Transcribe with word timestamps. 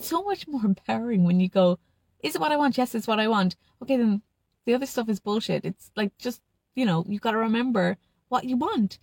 So 0.00 0.22
much 0.22 0.46
more 0.48 0.64
empowering 0.64 1.24
when 1.24 1.40
you 1.40 1.48
go, 1.48 1.78
is 2.22 2.34
it 2.34 2.40
what 2.40 2.52
I 2.52 2.56
want? 2.56 2.78
Yes, 2.78 2.94
it's 2.94 3.06
what 3.06 3.20
I 3.20 3.28
want. 3.28 3.56
Okay, 3.82 3.96
then 3.96 4.22
the 4.64 4.74
other 4.74 4.86
stuff 4.86 5.08
is 5.08 5.20
bullshit. 5.20 5.64
It's 5.64 5.90
like 5.96 6.16
just, 6.18 6.42
you 6.74 6.84
know, 6.84 7.04
you've 7.08 7.22
got 7.22 7.32
to 7.32 7.38
remember 7.38 7.96
what 8.28 8.44
you 8.44 8.56
want. 8.56 8.98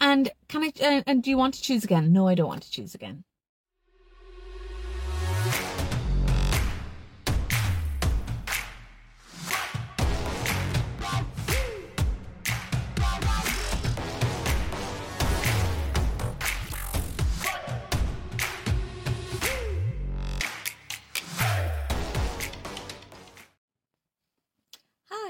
And 0.00 0.30
can 0.48 0.62
I, 0.62 0.72
uh, 0.82 1.02
and 1.06 1.22
do 1.22 1.30
you 1.30 1.38
want 1.38 1.54
to 1.54 1.62
choose 1.62 1.84
again? 1.84 2.12
No, 2.12 2.28
I 2.28 2.34
don't 2.34 2.48
want 2.48 2.62
to 2.62 2.70
choose 2.70 2.94
again. 2.94 3.24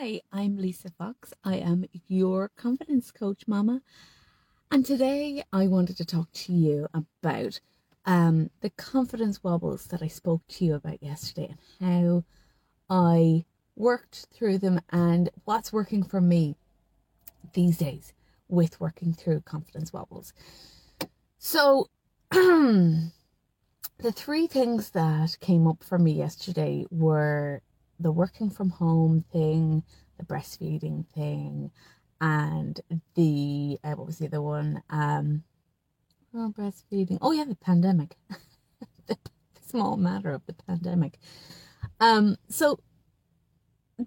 Hi, 0.01 0.21
I'm 0.33 0.57
Lisa 0.57 0.91
Fox. 0.91 1.35
I 1.43 1.57
am 1.57 1.85
your 2.07 2.51
confidence 2.57 3.11
coach, 3.11 3.49
Mama. 3.49 3.81
And 4.71 4.87
today 4.87 5.43
I 5.53 5.67
wanted 5.67 5.97
to 5.97 6.05
talk 6.05 6.31
to 6.33 6.53
you 6.53 6.87
about 6.95 7.59
um, 8.07 8.51
the 8.61 8.71
confidence 8.71 9.43
wobbles 9.43 9.87
that 9.87 10.01
I 10.01 10.07
spoke 10.07 10.43
to 10.51 10.65
you 10.65 10.77
about 10.77 11.03
yesterday 11.03 11.53
and 11.81 11.89
how 11.97 12.25
I 12.89 13.45
worked 13.75 14.29
through 14.33 14.59
them 14.59 14.81
and 14.91 15.31
what's 15.47 15.73
working 15.73 16.05
for 16.05 16.21
me 16.21 16.55
these 17.55 17.79
days 17.79 18.13
with 18.49 18.81
working 18.81 19.13
through 19.13 19.41
confidence 19.41 19.93
wobbles. 19.93 20.33
So, 21.39 21.89
the 22.31 23.11
three 24.13 24.47
things 24.47 24.91
that 24.91 25.39
came 25.41 25.67
up 25.67 25.83
for 25.83 25.99
me 25.99 26.13
yesterday 26.13 26.87
were 26.89 27.63
the 28.01 28.13
working 28.13 28.51
from 28.51 28.71
home 28.71 29.25
thing, 29.33 29.83
the 30.19 30.25
breastfeeding 30.25 31.07
thing, 31.09 31.71
and 32.21 32.81
the 33.15 33.79
uh, 33.85 33.93
what 33.93 34.07
was 34.07 34.19
the 34.19 34.27
other 34.27 34.43
one? 34.43 34.83
Um, 34.91 35.45
oh, 36.35 36.53
breastfeeding. 36.57 37.19
Oh 37.21 37.33
yeah, 37.33 37.45
the 37.45 37.57
pandemic. 37.57 38.17
the, 38.29 38.37
the 39.17 39.61
small 39.67 39.97
matter 39.97 40.33
of 40.33 40.47
the 40.47 40.55
pandemic. 40.55 41.19
Um, 42.01 42.37
so 42.49 42.81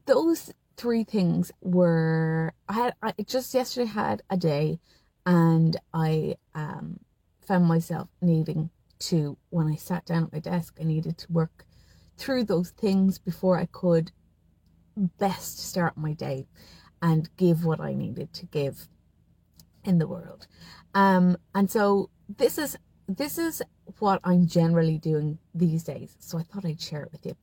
those 0.05 0.52
three 0.78 1.03
things 1.03 1.52
were 1.61 2.53
I 2.67 2.73
had 2.73 2.94
I 3.02 3.14
just 3.26 3.53
yesterday 3.53 3.89
had 3.89 4.22
a 4.30 4.38
day, 4.38 4.80
and 5.26 5.78
I 5.94 6.36
um 6.55 7.00
found 7.42 7.66
myself 7.66 8.08
needing 8.22 8.70
to 9.00 9.38
when 9.50 9.67
I 9.67 9.76
sat 9.76 10.05
down 10.05 10.23
at 10.23 10.33
my 10.33 10.39
desk, 10.39 10.78
I 10.80 10.83
needed 10.83 11.17
to 11.20 11.31
work 11.31 11.66
through 12.22 12.44
those 12.44 12.69
things 12.69 13.17
before 13.17 13.58
I 13.58 13.66
could 13.66 14.11
best 14.95 15.58
start 15.58 15.97
my 15.97 16.14
day 16.14 16.47
and 17.02 17.36
give 17.36 17.66
what 17.66 17.80
I 17.80 17.94
needed 17.94 18.31
to 18.33 18.45
give 18.45 18.88
in 19.83 19.97
the 19.97 20.08
world. 20.08 20.45
Um, 20.94 21.36
and 21.55 21.69
so 21.69 22.11
this 22.30 22.59
is 22.59 22.77
this 23.08 23.38
is 23.39 23.61
what 23.97 24.22
I'm 24.23 24.45
generally 24.47 24.99
doing 24.99 25.39
these 25.53 25.83
days. 25.83 26.16
So 26.19 26.38
I 26.38 26.44
thought 26.44 26.64
I'd 26.64 26.80
share 26.80 27.03
it 27.03 27.11
with 27.11 27.25
you. 27.25 27.36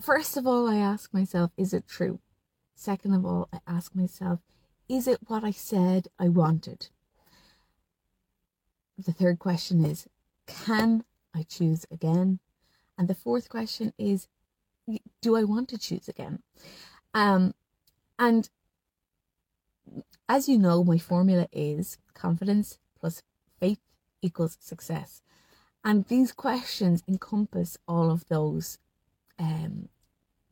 First 0.00 0.36
of 0.36 0.46
all, 0.46 0.68
I 0.68 0.76
ask 0.76 1.12
myself, 1.12 1.50
is 1.56 1.74
it 1.74 1.86
true? 1.88 2.20
Second 2.76 3.14
of 3.14 3.26
all, 3.26 3.48
I 3.52 3.58
ask 3.66 3.94
myself, 3.94 4.38
is 4.88 5.08
it 5.08 5.18
what 5.26 5.42
I 5.42 5.50
said 5.50 6.06
I 6.18 6.28
wanted? 6.28 6.88
The 8.96 9.12
third 9.12 9.40
question 9.40 9.84
is, 9.84 10.06
can 10.46 11.04
I 11.34 11.42
choose 11.42 11.84
again? 11.90 12.38
And 12.98 13.08
the 13.08 13.14
fourth 13.14 13.48
question 13.48 13.94
is, 13.96 14.26
do 15.22 15.36
I 15.36 15.44
want 15.44 15.68
to 15.68 15.78
choose 15.78 16.08
again? 16.08 16.42
Um, 17.14 17.54
and 18.18 18.50
as 20.28 20.48
you 20.48 20.58
know, 20.58 20.82
my 20.82 20.98
formula 20.98 21.48
is 21.52 21.98
confidence 22.12 22.78
plus 22.98 23.22
faith 23.60 23.78
equals 24.20 24.58
success. 24.60 25.22
And 25.84 26.04
these 26.06 26.32
questions 26.32 27.04
encompass 27.08 27.78
all 27.86 28.10
of 28.10 28.26
those 28.28 28.78
um, 29.38 29.88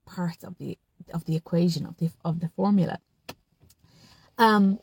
parts 0.07 0.45
of 0.45 0.57
the 0.59 0.79
of 1.13 1.25
the 1.25 1.37
equation 1.37 1.85
of 1.85 1.97
the 1.99 2.11
of 2.25 2.41
the 2.41 2.49
formula. 2.49 3.01
Um, 4.39 4.79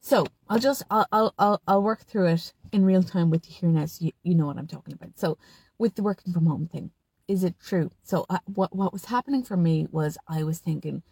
so 0.00 0.26
I'll 0.52 0.58
just 0.58 0.82
I'll 0.90 1.06
I'll 1.10 1.34
I'll, 1.38 1.62
I'll 1.66 1.82
work 1.82 2.00
through 2.00 2.26
it 2.26 2.52
in 2.72 2.84
real 2.84 3.02
time 3.02 3.30
with 3.30 3.48
you 3.48 3.56
here 3.58 3.70
now, 3.70 3.86
so 3.86 4.04
you, 4.04 4.12
you 4.22 4.34
know 4.34 4.44
what 4.44 4.58
I'm 4.58 4.66
talking 4.66 4.92
about. 4.92 5.18
So 5.18 5.38
with 5.78 5.94
the 5.94 6.02
working 6.02 6.34
from 6.34 6.44
home 6.44 6.66
thing. 6.66 6.90
Is 7.26 7.42
it 7.42 7.54
true? 7.58 7.90
So 8.02 8.26
uh, 8.28 8.40
what 8.44 8.76
what 8.76 8.92
was 8.92 9.06
happening 9.06 9.44
for 9.44 9.56
me 9.56 9.86
was 9.90 10.18
I 10.28 10.42
was 10.42 10.58
thinking, 10.58 11.02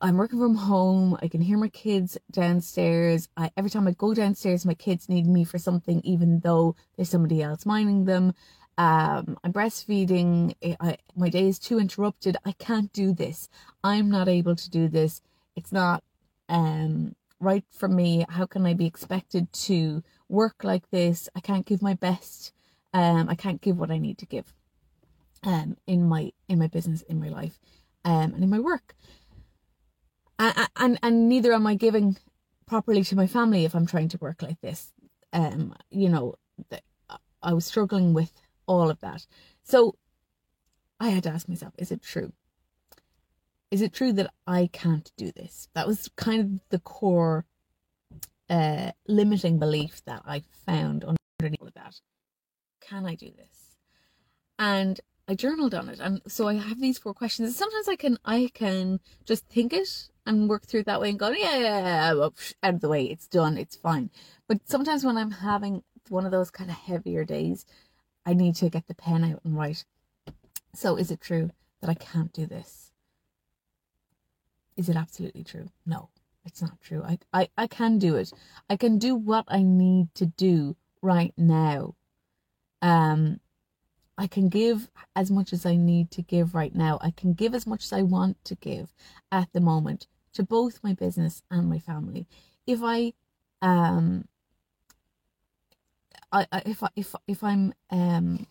I'm 0.00 0.16
working 0.16 0.40
from 0.40 0.56
home. 0.56 1.16
I 1.22 1.28
can 1.28 1.42
hear 1.42 1.58
my 1.58 1.68
kids 1.68 2.18
downstairs. 2.32 3.28
I, 3.36 3.52
every 3.56 3.70
time 3.70 3.86
I 3.86 3.92
go 3.92 4.14
downstairs, 4.14 4.66
my 4.66 4.74
kids 4.74 5.08
need 5.08 5.28
me 5.28 5.44
for 5.44 5.58
something, 5.58 6.00
even 6.02 6.40
though 6.40 6.74
there's 6.96 7.08
somebody 7.08 7.40
else 7.40 7.64
minding 7.64 8.06
them. 8.06 8.34
Um, 8.76 9.38
I'm 9.44 9.52
breastfeeding. 9.52 10.56
I, 10.80 10.96
my 11.14 11.28
day 11.28 11.46
is 11.46 11.60
too 11.60 11.78
interrupted. 11.78 12.36
I 12.44 12.50
can't 12.50 12.92
do 12.92 13.12
this. 13.12 13.48
I'm 13.84 14.10
not 14.10 14.26
able 14.26 14.56
to 14.56 14.68
do 14.70 14.88
this. 14.88 15.22
It's 15.54 15.70
not 15.70 16.02
um, 16.48 17.14
right 17.40 17.64
for 17.70 17.88
me. 17.88 18.24
How 18.28 18.46
can 18.46 18.66
I 18.66 18.74
be 18.74 18.86
expected 18.86 19.52
to 19.52 20.02
work 20.28 20.62
like 20.62 20.90
this? 20.90 21.28
I 21.34 21.40
can't 21.40 21.66
give 21.66 21.82
my 21.82 21.94
best 21.94 22.52
um, 22.92 23.28
I 23.28 23.34
can't 23.34 23.60
give 23.60 23.78
what 23.78 23.90
I 23.90 23.98
need 23.98 24.18
to 24.18 24.26
give 24.26 24.52
um, 25.44 25.76
in 25.86 26.08
my 26.08 26.32
in 26.48 26.58
my 26.58 26.66
business, 26.66 27.02
in 27.02 27.20
my 27.20 27.28
life, 27.28 27.58
um, 28.04 28.34
and 28.34 28.42
in 28.42 28.50
my 28.50 28.58
work. 28.58 28.94
And, 30.38 30.68
and 30.76 30.98
and 31.02 31.28
neither 31.28 31.52
am 31.52 31.66
I 31.66 31.74
giving 31.74 32.16
properly 32.66 33.04
to 33.04 33.16
my 33.16 33.26
family 33.26 33.64
if 33.64 33.74
I'm 33.74 33.86
trying 33.86 34.08
to 34.08 34.18
work 34.18 34.42
like 34.42 34.60
this. 34.60 34.92
Um, 35.32 35.74
you 35.90 36.08
know, 36.08 36.34
I 37.42 37.52
was 37.52 37.64
struggling 37.64 38.12
with 38.12 38.32
all 38.66 38.90
of 38.90 39.00
that. 39.00 39.26
So 39.62 39.96
I 40.98 41.10
had 41.10 41.22
to 41.24 41.30
ask 41.30 41.48
myself, 41.48 41.74
is 41.78 41.90
it 41.90 42.02
true? 42.02 42.32
Is 43.70 43.82
it 43.82 43.92
true 43.92 44.12
that 44.14 44.32
I 44.46 44.68
can't 44.72 45.12
do 45.16 45.30
this? 45.32 45.68
That 45.74 45.86
was 45.86 46.10
kind 46.16 46.40
of 46.40 46.60
the 46.70 46.78
core 46.80 47.44
uh, 48.48 48.92
limiting 49.06 49.58
belief 49.58 50.02
that 50.06 50.22
I 50.26 50.42
found 50.66 51.04
underneath 51.04 51.60
all 51.60 51.68
of 51.68 51.74
that 51.74 52.00
can 52.90 53.06
I 53.06 53.14
do 53.14 53.30
this? 53.36 53.76
And 54.58 55.00
I 55.28 55.34
journaled 55.34 55.74
on 55.74 55.88
it. 55.88 56.00
And 56.00 56.20
so 56.26 56.48
I 56.48 56.54
have 56.54 56.80
these 56.80 56.98
four 56.98 57.14
questions. 57.14 57.48
And 57.48 57.56
sometimes 57.56 57.88
I 57.88 57.96
can 57.96 58.18
I 58.24 58.50
can 58.52 59.00
just 59.24 59.46
think 59.46 59.72
it 59.72 60.10
and 60.26 60.48
work 60.48 60.66
through 60.66 60.84
that 60.84 61.00
way 61.00 61.10
and 61.10 61.18
go, 61.18 61.30
yeah, 61.30 61.56
yeah, 61.56 62.12
yeah, 62.12 62.28
out 62.62 62.74
of 62.74 62.80
the 62.80 62.88
way, 62.88 63.04
it's 63.04 63.26
done, 63.26 63.56
it's 63.56 63.76
fine. 63.76 64.10
But 64.48 64.58
sometimes 64.68 65.04
when 65.04 65.16
I'm 65.16 65.30
having 65.30 65.82
one 66.08 66.26
of 66.26 66.32
those 66.32 66.50
kind 66.50 66.68
of 66.68 66.76
heavier 66.76 67.24
days, 67.24 67.64
I 68.26 68.34
need 68.34 68.56
to 68.56 68.68
get 68.68 68.86
the 68.86 68.94
pen 68.94 69.24
out 69.24 69.40
and 69.44 69.56
write. 69.56 69.84
So 70.74 70.96
is 70.96 71.10
it 71.10 71.20
true 71.20 71.50
that 71.80 71.90
I 71.90 71.94
can't 71.94 72.32
do 72.32 72.46
this? 72.46 72.89
Is 74.80 74.88
it 74.88 74.96
absolutely 74.96 75.44
true? 75.44 75.68
No, 75.84 76.08
it's 76.44 76.62
not 76.62 76.80
true. 76.80 77.02
I, 77.04 77.18
I, 77.32 77.48
I 77.56 77.66
can 77.66 77.98
do 77.98 78.16
it. 78.16 78.32
I 78.68 78.76
can 78.76 78.98
do 78.98 79.14
what 79.14 79.44
I 79.48 79.62
need 79.62 80.14
to 80.14 80.26
do 80.26 80.76
right 81.02 81.34
now 81.36 81.94
um, 82.82 83.40
I 84.16 84.26
can 84.26 84.48
give 84.48 84.90
as 85.16 85.30
much 85.30 85.52
as 85.52 85.64
I 85.64 85.76
need 85.76 86.10
to 86.12 86.22
give 86.22 86.54
right 86.54 86.74
now. 86.74 86.98
I 87.00 87.10
can 87.10 87.32
give 87.32 87.54
as 87.54 87.66
much 87.66 87.84
as 87.84 87.92
I 87.92 88.02
want 88.02 88.42
to 88.44 88.54
give 88.54 88.92
at 89.32 89.48
the 89.52 89.60
moment 89.60 90.06
to 90.34 90.42
both 90.42 90.82
my 90.82 90.92
business 90.92 91.42
and 91.50 91.68
my 91.68 91.78
family. 91.78 92.26
If 92.66 92.80
I 92.82 93.14
um 93.62 94.26
I, 96.32 96.46
I 96.52 96.62
if 96.66 96.82
I 96.82 96.88
if 96.96 97.14
if 97.26 97.42
I'm 97.42 97.72
um 97.90 98.46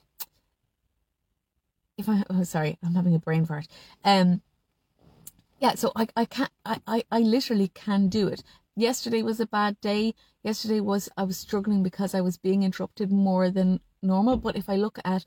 if 1.98 2.09
I 2.09 2.24
oh 2.30 2.44
sorry, 2.44 2.77
I'm 2.83 2.95
having 2.95 3.15
a 3.15 3.19
brain 3.19 3.45
fart. 3.45 3.68
Um 4.04 4.42
yeah, 5.59 5.75
so 5.75 5.91
I 5.95 6.07
I 6.15 6.25
can't 6.25 6.51
I, 6.65 6.81
I, 6.88 7.03
I 7.11 7.19
literally 7.19 7.69
can 7.69 8.09
do 8.09 8.27
it. 8.27 8.44
Yesterday 8.75 9.23
was 9.23 9.39
a 9.39 9.45
bad 9.47 9.79
day. 9.81 10.15
Yesterday 10.44 10.79
was 10.79 11.09
I 11.17 11.23
was 11.23 11.38
struggling 11.38 11.83
because 11.83 12.15
I 12.15 12.21
was 12.21 12.38
being 12.38 12.63
interrupted 12.63 13.11
more 13.11 13.50
than 13.50 13.81
normal. 14.01 14.38
But 14.38 14.56
if 14.56 14.69
I 14.69 14.75
look 14.75 15.00
at 15.03 15.25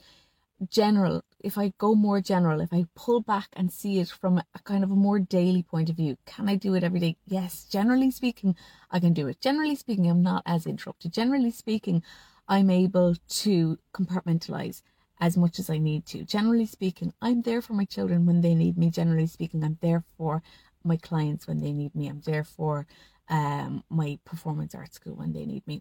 general, 0.70 1.23
if 1.40 1.58
I 1.58 1.73
go 1.79 1.94
more 1.94 2.20
general, 2.20 2.61
if 2.61 2.73
I 2.73 2.87
pull 2.94 3.20
back 3.20 3.49
and 3.55 3.73
see 3.73 3.99
it 3.99 4.08
from 4.08 4.38
a 4.38 4.44
kind 4.64 4.84
of 4.84 4.90
a 4.90 4.96
more 4.96 5.19
daily 5.19 5.62
point 5.62 5.90
of 5.90 5.96
view, 5.96 6.17
can 6.25 6.49
I 6.49 6.56
do 6.56 6.75
it 6.75 6.84
every 6.84 7.00
day? 7.00 7.17
Yes, 7.26 7.64
generally 7.64 8.11
speaking, 8.11 8.56
I 8.90 9.00
can 9.00 9.12
do 9.12 9.26
it. 9.26 9.40
Generally 9.40 9.76
speaking, 9.76 10.08
I'm 10.08 10.23
not 10.23 10.43
as 10.46 10.67
interrupted. 10.67 11.12
Generally 11.12 11.50
speaking, 11.52 12.02
I'm 12.49 12.70
able 12.70 13.17
to 13.29 13.79
compartmentalize 13.94 14.82
as 15.23 15.37
much 15.37 15.61
as 15.61 15.71
I 15.71 15.79
need 15.79 16.05
to. 16.07 16.25
Generally 16.25 16.67
speaking, 16.67 17.15
I'm 17.23 17.43
there 17.43 17.63
for 17.63 17.75
my 17.75 17.85
children 17.85 18.27
when 18.27 18.41
they 18.41 18.57
need 18.57 18.77
me. 18.77 18.91
Generally 18.91 19.29
speaking, 19.29 19.63
I'm 19.63 19.79
there 19.81 20.03
for 20.19 20.43
my 20.83 20.97
clients 20.97 21.47
when 21.47 21.61
they 21.61 21.73
need 21.73 21.95
me. 21.95 22.09
I'm 22.09 22.23
there 22.23 22.43
for 22.43 22.89
um, 23.29 23.85
my 23.89 24.19
performance 24.25 24.75
art 24.75 24.93
school 24.93 25.15
when 25.15 25.33
they 25.33 25.47
need 25.47 25.65
me. 25.65 25.81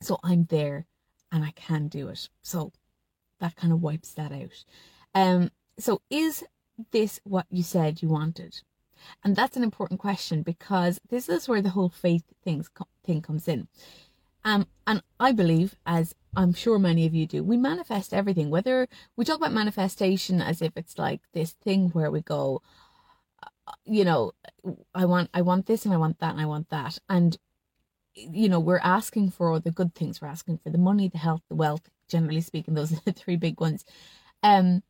So 0.00 0.20
I'm 0.22 0.44
there 0.44 0.86
and 1.32 1.44
I 1.44 1.50
can 1.56 1.88
do 1.88 2.08
it. 2.08 2.28
So 2.42 2.72
that 3.40 3.56
kind 3.56 3.72
of 3.72 3.82
wipes 3.82 4.12
that 4.12 4.30
out. 4.30 4.64
Um, 5.16 5.50
so 5.76 6.00
is 6.08 6.44
this 6.92 7.18
what 7.24 7.46
you 7.50 7.64
said 7.64 8.02
you 8.02 8.08
wanted? 8.08 8.62
And 9.24 9.34
that's 9.34 9.56
an 9.56 9.64
important 9.64 9.98
question 9.98 10.42
because 10.42 11.00
this 11.10 11.28
is 11.28 11.48
where 11.48 11.60
the 11.60 11.70
whole 11.70 11.88
faith 11.88 12.22
things 12.44 12.70
thing 13.04 13.20
comes 13.20 13.48
in. 13.48 13.66
Um, 14.44 14.66
and 14.86 15.02
I 15.18 15.32
believe, 15.32 15.76
as 15.86 16.14
I'm 16.36 16.52
sure 16.52 16.78
many 16.78 17.06
of 17.06 17.14
you 17.14 17.26
do, 17.26 17.42
we 17.42 17.56
manifest 17.56 18.12
everything. 18.12 18.50
Whether 18.50 18.88
we 19.16 19.24
talk 19.24 19.38
about 19.38 19.52
manifestation 19.52 20.42
as 20.42 20.60
if 20.60 20.76
it's 20.76 20.98
like 20.98 21.20
this 21.32 21.52
thing 21.52 21.88
where 21.90 22.10
we 22.10 22.20
go, 22.20 22.60
uh, 23.42 23.72
you 23.84 24.04
know, 24.04 24.32
I 24.94 25.06
want, 25.06 25.30
I 25.32 25.40
want 25.42 25.66
this, 25.66 25.84
and 25.84 25.94
I 25.94 25.96
want 25.96 26.18
that, 26.18 26.32
and 26.32 26.40
I 26.40 26.46
want 26.46 26.68
that, 26.70 26.98
and 27.08 27.36
you 28.16 28.48
know, 28.48 28.60
we're 28.60 28.78
asking 28.78 29.30
for 29.30 29.58
the 29.58 29.72
good 29.72 29.94
things. 29.94 30.20
We're 30.20 30.28
asking 30.28 30.58
for 30.58 30.70
the 30.70 30.78
money, 30.78 31.08
the 31.08 31.18
health, 31.18 31.42
the 31.48 31.56
wealth. 31.56 31.88
Generally 32.08 32.42
speaking, 32.42 32.74
those 32.74 32.92
are 32.96 33.00
the 33.04 33.12
three 33.12 33.36
big 33.36 33.60
ones, 33.60 33.84
um, 34.42 34.82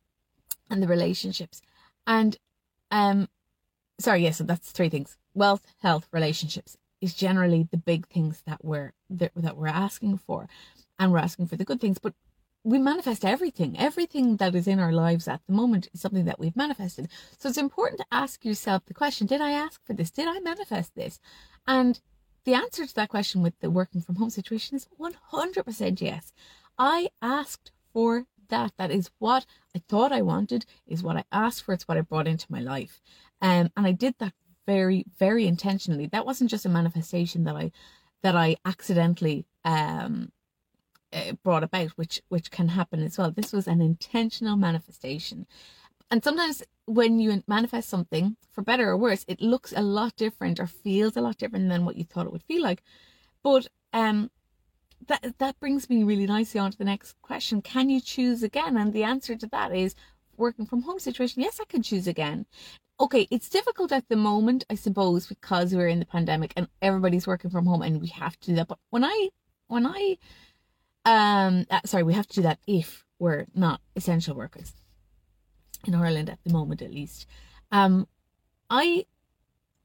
and 0.69 0.83
the 0.83 0.87
relationships. 0.87 1.61
And 2.05 2.37
um, 2.91 3.29
sorry, 3.99 4.23
yes, 4.23 4.37
so 4.37 4.43
that's 4.43 4.71
three 4.71 4.89
things: 4.89 5.17
wealth, 5.33 5.65
health, 5.81 6.07
relationships 6.11 6.77
is 7.01 7.13
generally 7.13 7.67
the 7.69 7.77
big 7.77 8.07
things 8.07 8.41
that 8.45 8.63
we're 8.63 8.93
that, 9.09 9.31
that 9.35 9.57
we're 9.57 9.67
asking 9.67 10.17
for 10.17 10.47
and 10.97 11.11
we're 11.11 11.19
asking 11.19 11.47
for 11.47 11.55
the 11.55 11.65
good 11.65 11.81
things 11.81 11.99
but 11.99 12.13
we 12.65 12.79
manifest 12.79 13.23
everything. 13.23 13.77
Everything 13.77 14.37
that 14.37 14.55
is 14.55 14.67
in 14.67 14.79
our 14.79 14.91
lives 14.91 15.27
at 15.27 15.41
the 15.45 15.53
moment 15.53 15.87
is 15.93 16.01
something 16.01 16.25
that 16.25 16.39
we've 16.39 16.55
manifested. 16.55 17.07
So 17.37 17.47
it's 17.47 17.59
important 17.59 17.99
to 17.99 18.07
ask 18.11 18.43
yourself 18.43 18.83
the 18.85 18.93
question 18.93 19.27
did 19.27 19.39
i 19.39 19.51
ask 19.51 19.85
for 19.85 19.93
this? 19.93 20.09
Did 20.09 20.27
i 20.27 20.39
manifest 20.39 20.95
this? 20.95 21.19
And 21.67 22.01
the 22.43 22.55
answer 22.55 22.85
to 22.85 22.95
that 22.95 23.09
question 23.09 23.43
with 23.43 23.59
the 23.59 23.69
working 23.69 24.01
from 24.01 24.15
home 24.15 24.31
situation 24.31 24.75
is 24.75 24.87
100% 24.99 26.01
yes. 26.01 26.33
I 26.77 27.09
asked 27.21 27.71
for 27.93 28.25
that. 28.49 28.73
That 28.77 28.91
is 28.91 29.11
what 29.19 29.45
i 29.75 29.81
thought 29.87 30.11
i 30.11 30.21
wanted 30.23 30.65
is 30.87 31.03
what 31.03 31.17
i 31.17 31.23
asked 31.31 31.63
for. 31.63 31.73
It's 31.73 31.87
what 31.87 31.97
i 31.97 32.01
brought 32.01 32.27
into 32.27 32.51
my 32.51 32.61
life. 32.61 32.99
Um, 33.41 33.69
and 33.77 33.85
i 33.85 33.91
did 33.91 34.15
that 34.17 34.33
very, 34.65 35.05
very 35.17 35.47
intentionally. 35.47 36.07
That 36.07 36.25
wasn't 36.25 36.49
just 36.49 36.65
a 36.65 36.69
manifestation 36.69 37.43
that 37.45 37.55
I 37.55 37.71
that 38.21 38.35
I 38.35 38.57
accidentally 38.65 39.45
um 39.63 40.31
uh, 41.13 41.33
brought 41.43 41.63
about, 41.63 41.91
which 41.91 42.21
which 42.29 42.51
can 42.51 42.69
happen 42.69 43.01
as 43.01 43.17
well. 43.17 43.31
This 43.31 43.53
was 43.53 43.67
an 43.67 43.81
intentional 43.81 44.57
manifestation. 44.57 45.47
And 46.11 46.23
sometimes 46.23 46.63
when 46.85 47.19
you 47.19 47.43
manifest 47.47 47.89
something, 47.89 48.37
for 48.51 48.61
better 48.61 48.89
or 48.89 48.97
worse, 48.97 49.25
it 49.27 49.41
looks 49.41 49.73
a 49.75 49.81
lot 49.81 50.15
different 50.15 50.59
or 50.59 50.67
feels 50.67 51.17
a 51.17 51.21
lot 51.21 51.37
different 51.37 51.69
than 51.69 51.85
what 51.85 51.95
you 51.95 52.03
thought 52.03 52.27
it 52.27 52.31
would 52.31 52.43
feel 52.43 52.61
like. 52.61 52.83
But 53.43 53.67
um, 53.93 54.29
that 55.07 55.35
that 55.39 55.59
brings 55.59 55.89
me 55.89 56.03
really 56.03 56.27
nicely 56.27 56.59
on 56.59 56.71
to 56.71 56.77
the 56.77 56.85
next 56.85 57.15
question: 57.21 57.61
Can 57.61 57.89
you 57.89 58.01
choose 58.01 58.43
again? 58.43 58.77
And 58.77 58.93
the 58.93 59.03
answer 59.03 59.35
to 59.35 59.47
that 59.47 59.75
is 59.75 59.95
working 60.37 60.65
from 60.65 60.81
home 60.83 60.99
situation. 60.99 61.41
Yes, 61.41 61.59
I 61.61 61.65
can 61.65 61.81
choose 61.81 62.07
again 62.07 62.45
okay, 62.99 63.27
it's 63.29 63.49
difficult 63.49 63.91
at 63.91 64.07
the 64.07 64.15
moment, 64.15 64.63
I 64.69 64.75
suppose, 64.75 65.27
because 65.27 65.73
we're 65.73 65.87
in 65.87 65.99
the 65.99 66.05
pandemic 66.05 66.53
and 66.55 66.67
everybody's 66.81 67.27
working 67.27 67.49
from 67.49 67.65
home 67.65 67.81
and 67.81 67.99
we 68.01 68.07
have 68.07 68.39
to 68.41 68.47
do 68.47 68.55
that. 68.55 68.67
But 68.67 68.79
when 68.89 69.03
I, 69.03 69.29
when 69.67 69.85
I, 69.85 70.17
um, 71.05 71.65
uh, 71.69 71.81
sorry, 71.85 72.03
we 72.03 72.13
have 72.13 72.27
to 72.27 72.35
do 72.35 72.41
that 72.43 72.59
if 72.67 73.05
we're 73.19 73.47
not 73.53 73.81
essential 73.95 74.35
workers 74.35 74.73
in 75.85 75.95
Ireland 75.95 76.29
at 76.29 76.39
the 76.43 76.53
moment, 76.53 76.81
at 76.81 76.91
least. 76.91 77.27
Um, 77.71 78.07
I 78.69 79.05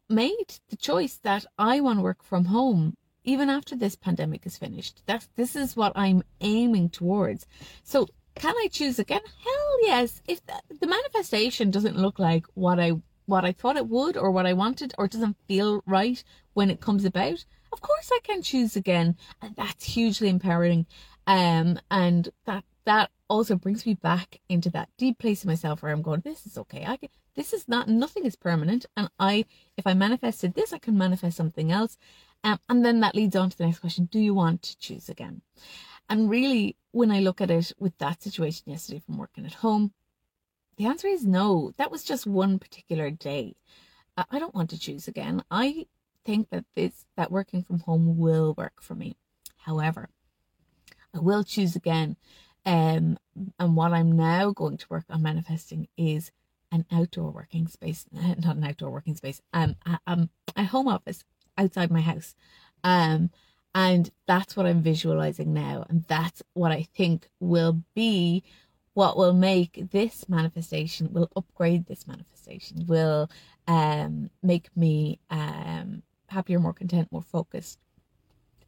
made 0.09 0.59
the 0.69 0.77
choice 0.77 1.19
that 1.23 1.45
I 1.59 1.81
want 1.81 1.99
to 1.99 2.03
work 2.03 2.23
from 2.23 2.47
home 2.47 2.97
even 3.23 3.51
after 3.51 3.77
this 3.77 3.97
pandemic 3.97 4.47
is 4.47 4.57
finished. 4.57 5.03
That's 5.07 5.29
this 5.37 5.55
is 5.55 5.77
what 5.77 5.93
I'm 5.95 6.23
aiming 6.41 6.91
towards. 6.91 7.47
So 7.83 8.09
can 8.41 8.57
I 8.57 8.69
choose 8.73 8.99
again? 8.99 9.21
Hell 9.45 9.77
yes. 9.83 10.23
If 10.27 10.45
the, 10.47 10.55
the 10.81 10.87
manifestation 10.87 11.71
doesn't 11.71 11.99
look 11.99 12.19
like 12.19 12.47
what 12.55 12.81
I 12.81 12.93
what 13.27 13.45
I 13.45 13.53
thought 13.53 13.77
it 13.77 13.87
would 13.87 14.17
or 14.17 14.31
what 14.31 14.47
I 14.47 14.55
wanted 14.55 14.95
or 14.97 15.07
doesn't 15.07 15.37
feel 15.47 15.83
right 15.87 16.25
when 16.55 16.71
it 16.71 16.81
comes 16.81 17.05
about, 17.05 17.45
of 17.71 17.83
course 17.83 18.11
I 18.11 18.19
can 18.25 18.41
choose 18.41 18.77
again. 18.77 19.17
And 19.43 19.55
that's 19.57 19.85
hugely 19.85 20.31
empowering. 20.31 20.87
Um 21.27 21.81
and 21.91 22.31
that 22.47 22.65
that 22.87 23.11
also 23.29 23.57
brings 23.57 23.85
me 23.85 23.93
back 23.93 24.41
into 24.49 24.71
that 24.71 24.89
deep 24.97 25.19
place 25.19 25.45
in 25.45 25.49
myself 25.49 25.83
where 25.83 25.93
I'm 25.93 26.01
going, 26.01 26.23
this 26.25 26.47
is 26.47 26.57
okay. 26.57 26.87
I 26.87 26.97
can, 26.97 27.11
this 27.37 27.53
is 27.53 27.69
not 27.69 27.89
nothing 27.89 28.25
is 28.25 28.37
permanent 28.37 28.87
and 28.97 29.11
I 29.21 29.45
if 29.77 29.87
I 29.87 29.93
manifested 29.93 30.55
this 30.55 30.73
I 30.73 30.79
can 30.79 30.97
manifest 30.97 31.37
something 31.37 31.71
else. 31.71 31.99
Um, 32.43 32.59
and 32.71 32.83
then 32.87 33.01
that 33.01 33.15
leads 33.15 33.37
on 33.37 33.51
to 33.51 33.59
the 33.59 33.67
next 33.67 33.81
question. 33.81 34.07
Do 34.07 34.19
you 34.19 34.33
want 34.33 34.63
to 34.63 34.79
choose 34.79 35.11
again? 35.11 35.43
And 36.11 36.29
really, 36.29 36.77
when 36.91 37.13
I 37.13 37.21
look 37.21 37.41
at 37.41 37.51
it 37.51 37.73
with 37.79 37.97
that 37.99 38.23
situation 38.23 38.65
yesterday 38.67 39.01
from 39.07 39.17
working 39.17 39.47
at 39.47 39.55
home, 39.55 39.93
the 40.77 40.87
answer 40.87 41.07
is 41.07 41.25
no. 41.25 41.73
That 41.79 41.93
was 41.93 42.03
just 42.03 42.27
one 42.27 42.59
particular 42.59 43.11
day. 43.11 43.55
I 44.17 44.39
don't 44.39 44.55
want 44.55 44.71
to 44.71 44.79
choose 44.79 45.07
again. 45.09 45.43
I 45.51 45.87
think 46.25 46.51
that 46.51 46.65
this 46.75 47.07
that 47.17 47.31
working 47.31 47.63
from 47.63 47.81
home 47.81 48.19
will 48.19 48.55
work 48.55 48.83
for 48.83 48.95
me. 48.95 49.17
However, 49.57 50.11
I 51.15 51.21
will 51.21 51.45
choose 51.45 51.77
again. 51.77 52.17
Um, 52.67 53.17
and 53.59 53.77
what 53.77 53.93
I'm 53.93 54.13
now 54.13 54.51
going 54.51 54.77
to 54.79 54.87
work 54.91 55.05
on 55.09 55.23
manifesting 55.23 55.89
is 55.97 56.31
an 56.73 56.87
outdoor 56.91 57.31
working 57.31 57.69
space, 57.69 58.05
not 58.13 58.57
an 58.57 58.65
outdoor 58.65 58.91
working 58.91 59.15
space, 59.15 59.41
um, 59.53 59.77
a, 59.87 59.99
um, 60.07 60.31
a 60.57 60.65
home 60.65 60.89
office 60.89 61.25
outside 61.57 61.91
my 61.91 62.01
house. 62.01 62.35
Um, 62.85 63.31
and 63.75 64.11
that's 64.27 64.57
what 64.57 64.67
I'm 64.67 64.83
visualizing 64.83 65.53
now. 65.53 65.87
And 65.89 66.05
that's 66.09 66.43
what 66.55 66.73
I 66.73 66.83
think 66.83 67.29
will 67.39 67.83
be 67.95 68.43
what 68.95 69.17
will 69.17 69.33
make 69.33 69.91
this 69.93 70.29
manifestation, 70.29 71.13
will 71.13 71.31
upgrade 71.37 71.87
this 71.87 72.07
manifestation, 72.09 72.85
will 72.87 73.31
um, 73.69 74.31
make 74.43 74.69
me 74.77 75.21
um, 75.31 76.03
happier, 76.27 76.59
more 76.59 76.73
content, 76.73 77.09
more 77.13 77.23
focused. 77.23 77.79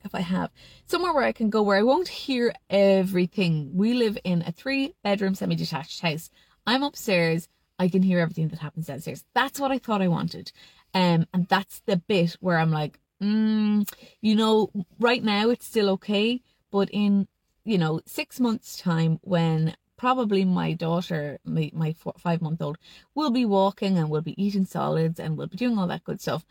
If 0.04 0.14
I 0.14 0.20
have 0.20 0.50
somewhere 0.86 1.12
where 1.12 1.24
I 1.24 1.32
can 1.32 1.50
go 1.50 1.62
where 1.62 1.78
I 1.78 1.82
won't 1.82 2.08
hear 2.08 2.52
everything. 2.70 3.70
We 3.74 3.94
live 3.94 4.18
in 4.24 4.42
a 4.46 4.52
three 4.52 4.94
bedroom 5.04 5.34
semi 5.34 5.54
detached 5.54 6.00
house. 6.00 6.30
I'm 6.66 6.82
upstairs. 6.82 7.48
I 7.78 7.88
can 7.88 8.02
hear 8.02 8.18
everything 8.18 8.48
that 8.48 8.58
happens 8.58 8.86
downstairs. 8.86 9.24
That's 9.34 9.60
what 9.60 9.70
I 9.70 9.78
thought 9.78 10.02
I 10.02 10.08
wanted. 10.08 10.52
Um, 10.94 11.26
and 11.32 11.46
that's 11.48 11.80
the 11.80 11.96
bit 11.96 12.36
where 12.40 12.58
I'm 12.58 12.70
like, 12.70 12.98
mm, 13.22 13.88
you 14.20 14.34
know, 14.34 14.70
right 14.98 15.22
now 15.22 15.50
it's 15.50 15.66
still 15.66 15.88
okay, 15.90 16.42
but 16.70 16.90
in, 16.90 17.28
you 17.64 17.78
know, 17.78 18.00
six 18.06 18.40
months' 18.40 18.76
time, 18.76 19.18
when 19.22 19.76
probably 19.96 20.44
my 20.44 20.72
daughter, 20.72 21.38
my, 21.44 21.70
my 21.72 21.94
five 22.18 22.42
month 22.42 22.60
old, 22.60 22.76
will 23.14 23.30
be 23.30 23.44
walking 23.44 23.96
and 23.96 24.10
will 24.10 24.20
be 24.20 24.42
eating 24.42 24.64
solids 24.64 25.20
and 25.20 25.36
will 25.36 25.46
be 25.46 25.56
doing 25.56 25.78
all 25.78 25.86
that 25.86 26.04
good 26.04 26.20
stuff. 26.20 26.44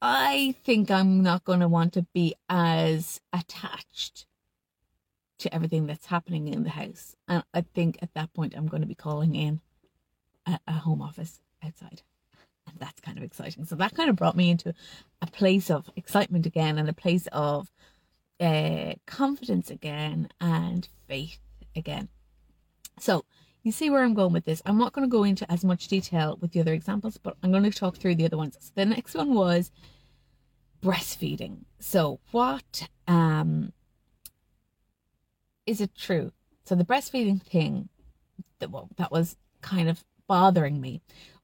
I 0.00 0.56
think 0.64 0.90
I'm 0.90 1.22
not 1.22 1.44
going 1.44 1.60
to 1.60 1.68
want 1.68 1.92
to 1.92 2.02
be 2.12 2.34
as 2.48 3.20
attached 3.32 4.26
to 5.38 5.54
everything 5.54 5.86
that's 5.86 6.06
happening 6.06 6.48
in 6.48 6.64
the 6.64 6.70
house. 6.70 7.14
And 7.28 7.44
I 7.54 7.60
think 7.60 7.98
at 8.02 8.14
that 8.14 8.32
point, 8.34 8.54
I'm 8.56 8.66
going 8.66 8.82
to 8.82 8.88
be 8.88 8.96
calling 8.96 9.36
in 9.36 9.60
a, 10.44 10.58
a 10.66 10.72
home 10.72 11.00
office 11.00 11.40
outside 11.64 12.02
and 12.66 12.78
that's 12.78 13.00
kind 13.00 13.18
of 13.18 13.24
exciting. 13.24 13.64
So 13.64 13.74
that 13.76 13.94
kind 13.94 14.10
of 14.10 14.16
brought 14.16 14.36
me 14.36 14.50
into 14.50 14.74
a 15.20 15.26
place 15.26 15.70
of 15.70 15.88
excitement 15.96 16.46
again 16.46 16.78
and 16.78 16.88
a 16.88 16.92
place 16.94 17.28
of 17.32 17.70
uh, 18.40 18.94
confidence 19.06 19.70
again 19.70 20.28
and 20.40 20.88
faith 21.06 21.38
again. 21.76 22.08
So 22.98 23.24
you 23.62 23.72
see 23.72 23.90
where 23.90 24.02
I'm 24.02 24.14
going 24.14 24.32
with 24.32 24.44
this. 24.44 24.62
I'm 24.66 24.78
not 24.78 24.92
going 24.92 25.08
to 25.08 25.12
go 25.12 25.24
into 25.24 25.50
as 25.50 25.64
much 25.64 25.88
detail 25.88 26.36
with 26.40 26.52
the 26.52 26.60
other 26.60 26.72
examples, 26.72 27.16
but 27.16 27.36
I'm 27.42 27.52
going 27.52 27.62
to 27.62 27.70
talk 27.70 27.96
through 27.96 28.16
the 28.16 28.24
other 28.24 28.36
ones. 28.36 28.56
So 28.60 28.72
the 28.74 28.84
next 28.84 29.14
one 29.14 29.34
was 29.34 29.70
breastfeeding. 30.82 31.58
So 31.78 32.18
what 32.32 32.88
um 33.06 33.72
is 35.64 35.80
it 35.80 35.94
true? 35.94 36.32
So 36.64 36.74
the 36.74 36.84
breastfeeding 36.84 37.40
thing 37.42 37.88
that 38.58 38.70
well, 38.70 38.88
that 38.96 39.12
was 39.12 39.36
kind 39.60 39.88
of 39.88 40.04
bothering 40.26 40.80
me 40.80 41.00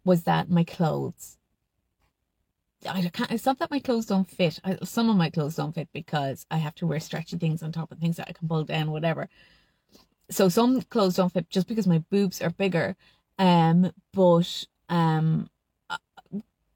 was 0.08 0.24
that 0.24 0.50
my 0.50 0.64
clothes 0.64 1.38
I 2.88 3.08
can't, 3.08 3.32
it's 3.32 3.46
not 3.46 3.58
that 3.58 3.70
my 3.70 3.80
clothes 3.80 4.06
don't 4.06 4.28
fit. 4.28 4.60
I, 4.62 4.78
some 4.84 5.10
of 5.10 5.16
my 5.16 5.30
clothes 5.30 5.56
don't 5.56 5.74
fit 5.74 5.88
because 5.92 6.46
I 6.50 6.58
have 6.58 6.76
to 6.76 6.86
wear 6.86 7.00
stretchy 7.00 7.36
things 7.36 7.62
on 7.62 7.72
top 7.72 7.90
of 7.90 7.98
things 7.98 8.16
that 8.16 8.28
I 8.28 8.32
can 8.32 8.46
pull 8.46 8.64
down, 8.64 8.92
whatever. 8.92 9.28
So 10.30 10.48
some 10.48 10.82
clothes 10.82 11.16
don't 11.16 11.32
fit 11.32 11.50
just 11.50 11.66
because 11.66 11.86
my 11.86 11.98
boobs 12.10 12.40
are 12.40 12.50
bigger. 12.50 12.96
Um, 13.38 13.92
but 14.12 14.66
um, 14.88 15.48
uh, 15.90 15.96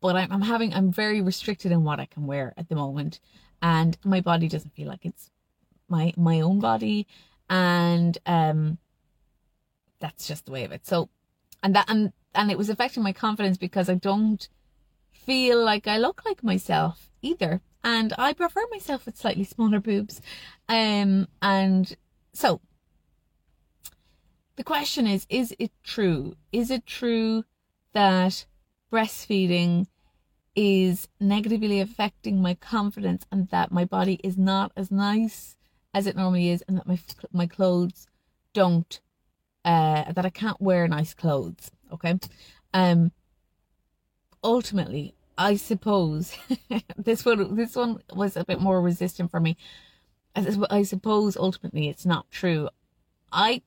but 0.00 0.16
I'm, 0.16 0.32
I'm 0.32 0.40
having 0.40 0.74
I'm 0.74 0.92
very 0.92 1.20
restricted 1.20 1.70
in 1.70 1.84
what 1.84 2.00
I 2.00 2.06
can 2.06 2.26
wear 2.26 2.52
at 2.56 2.68
the 2.68 2.74
moment, 2.74 3.20
and 3.60 3.96
my 4.04 4.20
body 4.20 4.48
doesn't 4.48 4.74
feel 4.74 4.88
like 4.88 5.04
it's 5.04 5.30
my 5.88 6.12
my 6.16 6.40
own 6.40 6.60
body, 6.60 7.06
and 7.50 8.16
um, 8.26 8.78
that's 10.00 10.26
just 10.26 10.46
the 10.46 10.52
way 10.52 10.64
of 10.64 10.72
it. 10.72 10.86
So, 10.86 11.08
and 11.62 11.74
that 11.74 11.88
and 11.88 12.12
and 12.34 12.50
it 12.50 12.58
was 12.58 12.70
affecting 12.70 13.02
my 13.02 13.12
confidence 13.12 13.58
because 13.58 13.88
I 13.88 13.94
don't 13.94 14.48
feel 15.10 15.62
like 15.62 15.86
I 15.86 15.98
look 15.98 16.24
like 16.24 16.42
myself 16.42 17.10
either. 17.20 17.60
And 17.84 18.12
I 18.16 18.32
prefer 18.32 18.62
myself 18.70 19.06
with 19.06 19.16
slightly 19.16 19.44
smaller 19.44 19.80
boobs. 19.80 20.20
Um, 20.68 21.28
and 21.40 21.96
so 22.32 22.60
the 24.56 24.64
question 24.64 25.06
is 25.06 25.26
is 25.28 25.54
it 25.58 25.72
true? 25.82 26.36
Is 26.52 26.70
it 26.70 26.86
true 26.86 27.44
that 27.92 28.46
breastfeeding 28.92 29.86
is 30.54 31.08
negatively 31.18 31.80
affecting 31.80 32.40
my 32.40 32.54
confidence 32.54 33.24
and 33.32 33.48
that 33.48 33.72
my 33.72 33.84
body 33.84 34.20
is 34.22 34.36
not 34.36 34.70
as 34.76 34.90
nice 34.90 35.56
as 35.94 36.06
it 36.06 36.14
normally 36.16 36.50
is 36.50 36.62
and 36.68 36.76
that 36.76 36.86
my 36.86 36.98
my 37.32 37.46
clothes 37.46 38.06
don't 38.52 39.00
uh 39.64 40.12
that 40.12 40.26
I 40.26 40.30
can't 40.30 40.60
wear 40.60 40.86
nice 40.86 41.14
clothes 41.14 41.70
okay? 41.92 42.18
Um 42.74 43.12
ultimately 44.44 45.14
I 45.38 45.56
suppose 45.56 46.36
this 46.96 47.24
one 47.24 47.54
this 47.54 47.74
one 47.76 48.02
was 48.14 48.36
a 48.36 48.44
bit 48.44 48.60
more 48.60 48.80
resistant 48.80 49.30
for 49.30 49.40
me. 49.40 49.56
I 50.70 50.82
suppose 50.82 51.36
ultimately 51.36 51.88
it's 51.88 52.06
not 52.06 52.30
true. 52.30 52.68
I 53.30 53.62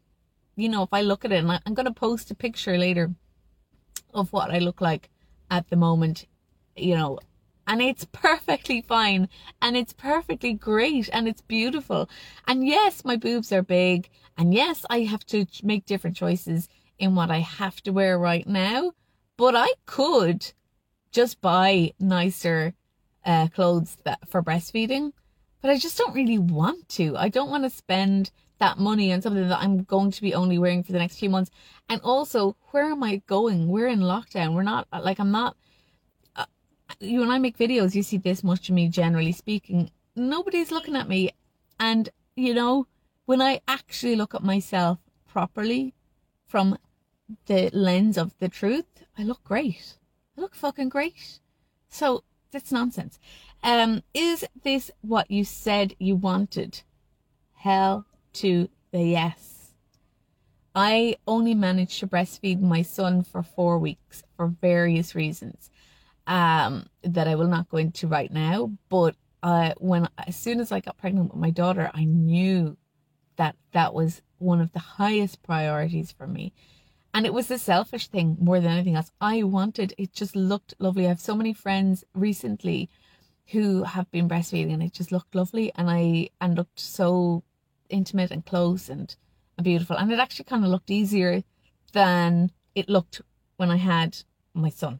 you 0.56 0.70
know 0.70 0.84
if 0.84 0.94
I 0.94 1.02
look 1.02 1.26
at 1.26 1.32
it 1.32 1.38
and 1.38 1.52
I, 1.52 1.60
I'm 1.66 1.74
going 1.74 1.86
to 1.86 1.94
post 1.94 2.32
a 2.32 2.36
picture 2.36 2.78
later 2.78 3.12
of 4.14 4.32
what 4.32 4.52
I 4.52 4.60
look 4.60 4.82
like 4.82 5.10
at 5.52 5.70
the 5.70 5.76
moment 5.76 6.26
you 6.76 6.96
know, 6.96 7.20
and 7.68 7.82
it's 7.82 8.06
perfectly 8.12 8.82
fine 8.82 9.30
and 9.62 9.76
it's 9.78 9.94
perfectly 9.94 10.54
great 10.54 11.10
and 11.12 11.28
it's 11.28 11.42
beautiful. 11.42 12.10
And 12.48 12.66
yes, 12.66 13.06
my 13.06 13.16
boobs 13.16 13.52
are 13.52 13.62
big 13.62 14.10
and 14.38 14.54
yes, 14.54 14.86
I 14.90 15.02
have 15.02 15.26
to 15.28 15.46
make 15.64 15.86
different 15.86 16.16
choices 16.16 16.68
in 17.00 17.16
what 17.16 17.32
I 17.32 17.40
have 17.40 17.82
to 17.84 17.92
wear 17.92 18.18
right 18.18 18.48
now, 18.48 18.94
but 19.38 19.56
I 19.56 19.74
could 19.86 20.54
just 21.12 21.42
buy 21.42 21.94
nicer 22.00 22.74
uh, 23.26 23.48
clothes 23.48 23.98
that, 24.04 24.20
for 24.30 24.44
breastfeeding, 24.44 25.12
but 25.62 25.72
I 25.72 25.78
just 25.78 25.98
don't 25.98 26.16
really 26.16 26.38
want 26.38 26.90
to. 26.90 27.18
I 27.18 27.30
don't 27.30 27.50
want 27.50 27.64
to 27.64 27.70
spend 27.70 28.32
that 28.60 28.78
money 28.78 29.12
on 29.12 29.22
something 29.22 29.48
that 29.48 29.60
I'm 29.60 29.84
going 29.84 30.12
to 30.12 30.22
be 30.22 30.34
only 30.34 30.58
wearing 30.58 30.84
for 30.84 30.92
the 30.92 31.00
next 31.00 31.18
few 31.18 31.30
months. 31.30 31.52
And 31.90 32.00
also, 32.02 32.56
where 32.72 32.86
am 32.86 33.04
I 33.04 33.18
going? 33.28 33.68
We're 33.68 33.88
in 33.88 34.00
lockdown. 34.00 34.54
We're 34.54 34.64
not 34.64 34.88
like 34.92 35.20
I'm 35.20 35.32
not 35.32 35.58
you 37.00 37.20
when 37.22 37.32
I 37.32 37.40
make 37.40 37.58
videos, 37.58 37.96
you 37.96 38.04
see 38.04 38.18
this 38.18 38.44
much 38.44 38.70
of 38.70 38.76
me 38.76 38.88
generally 38.88 39.32
speaking. 39.32 39.92
Nobody's 40.16 40.72
looking 40.72 40.96
at 40.96 41.08
me. 41.08 41.32
And, 41.80 42.10
you 42.36 42.54
know, 42.54 42.88
when 43.26 43.42
I 43.42 43.62
actually 43.68 44.16
look 44.16 44.36
at 44.36 44.44
myself 44.44 45.00
properly 45.28 45.94
from 46.48 46.78
the 47.46 47.70
lens 47.74 48.18
of 48.18 48.38
the 48.40 48.50
truth, 48.50 49.04
I 49.18 49.24
look 49.24 49.44
great. 49.44 49.98
I 50.38 50.42
look 50.42 50.56
fucking 50.56 50.90
great. 50.90 51.40
So 51.90 52.24
that's 52.52 52.72
nonsense. 52.72 53.20
Um, 53.64 54.04
is 54.14 54.46
this 54.64 54.92
what 55.02 55.30
you 55.32 55.44
said 55.44 55.96
you 56.00 56.16
wanted? 56.16 56.82
Hell 57.54 58.06
to 58.34 58.70
the 58.92 59.04
yes. 59.04 59.74
I 60.76 61.16
only 61.26 61.54
managed 61.54 62.00
to 62.00 62.08
breastfeed 62.08 62.62
my 62.62 62.82
son 62.82 63.24
for 63.24 63.42
four 63.42 63.80
weeks 63.80 64.24
for 64.36 64.48
various 64.48 65.16
reasons 65.16 65.70
um, 66.28 66.88
that 67.02 67.28
I 67.28 67.36
will 67.36 67.48
not 67.48 67.70
go 67.70 67.78
into 67.78 68.08
right 68.08 68.32
now. 68.32 68.72
But 68.90 69.16
uh, 69.42 69.74
when 69.78 70.10
as 70.18 70.36
soon 70.36 70.60
as 70.60 70.72
I 70.72 70.82
got 70.82 70.98
pregnant 70.98 71.32
with 71.32 71.40
my 71.40 71.50
daughter, 71.50 71.90
I 71.94 72.04
knew 72.04 72.78
that 73.38 73.56
that 73.72 73.94
was 73.94 74.22
one 74.38 74.60
of 74.60 74.74
the 74.74 74.80
highest 74.80 75.44
priorities 75.44 76.12
for 76.12 76.28
me. 76.28 76.54
And 77.16 77.26
it 77.26 77.34
was 77.34 77.50
a 77.50 77.58
selfish 77.58 78.08
thing 78.08 78.36
more 78.42 78.60
than 78.60 78.72
anything 78.72 78.98
else. 78.98 79.10
I 79.22 79.42
wanted 79.44 79.94
it 79.98 80.12
just 80.12 80.36
looked 80.36 80.74
lovely. 80.80 81.06
I 81.06 81.10
have 81.10 81.22
so 81.22 81.34
many 81.34 81.54
friends 81.54 82.04
recently 82.14 82.90
who 83.48 83.84
have 83.84 84.12
been 84.12 84.28
breastfeeding 84.28 84.74
and 84.74 84.84
it 84.84 84.92
just 84.92 85.14
looked 85.14 85.34
lovely 85.34 85.72
and 85.76 85.90
I 85.90 86.32
and 86.42 86.58
looked 86.58 86.78
so 86.78 87.44
intimate 87.88 88.32
and 88.32 88.46
close 88.46 88.90
and, 88.90 89.16
and 89.58 89.64
beautiful. 89.64 89.96
And 89.96 90.12
it 90.12 90.20
actually 90.20 90.44
kind 90.44 90.66
of 90.66 90.70
looked 90.70 90.92
easier 90.92 91.44
than 91.94 92.52
it 92.76 92.90
looked 92.90 93.22
when 93.56 93.72
I 93.72 93.78
had 93.78 94.18
my 94.54 94.70
son. 94.70 95.00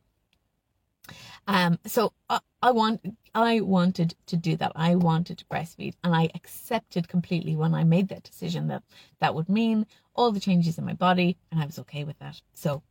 Um, 1.48 1.80
so 1.86 2.14
I, 2.30 2.40
I 2.66 2.72
want, 2.72 3.16
I 3.36 3.62
wanted 3.62 4.16
to 4.26 4.36
do 4.36 4.56
that. 4.56 4.72
I 4.76 4.96
wanted 4.96 5.38
to 5.38 5.46
breastfeed 5.46 5.94
and 6.04 6.16
I 6.16 6.32
accepted 6.34 7.08
completely 7.08 7.56
when 7.56 7.76
I 7.76 7.84
made 7.84 8.08
that 8.08 8.24
decision 8.24 8.70
that 8.70 8.82
that 9.20 9.36
would 9.36 9.48
mean 9.48 9.86
all 10.16 10.32
the 10.32 10.40
changes 10.40 10.80
in 10.80 10.84
my 10.84 10.94
body 10.94 11.38
and 11.52 11.62
I 11.62 11.68
was 11.68 11.78
okay 11.78 12.04
with 12.04 12.18
that. 12.18 12.42
So 12.56 12.82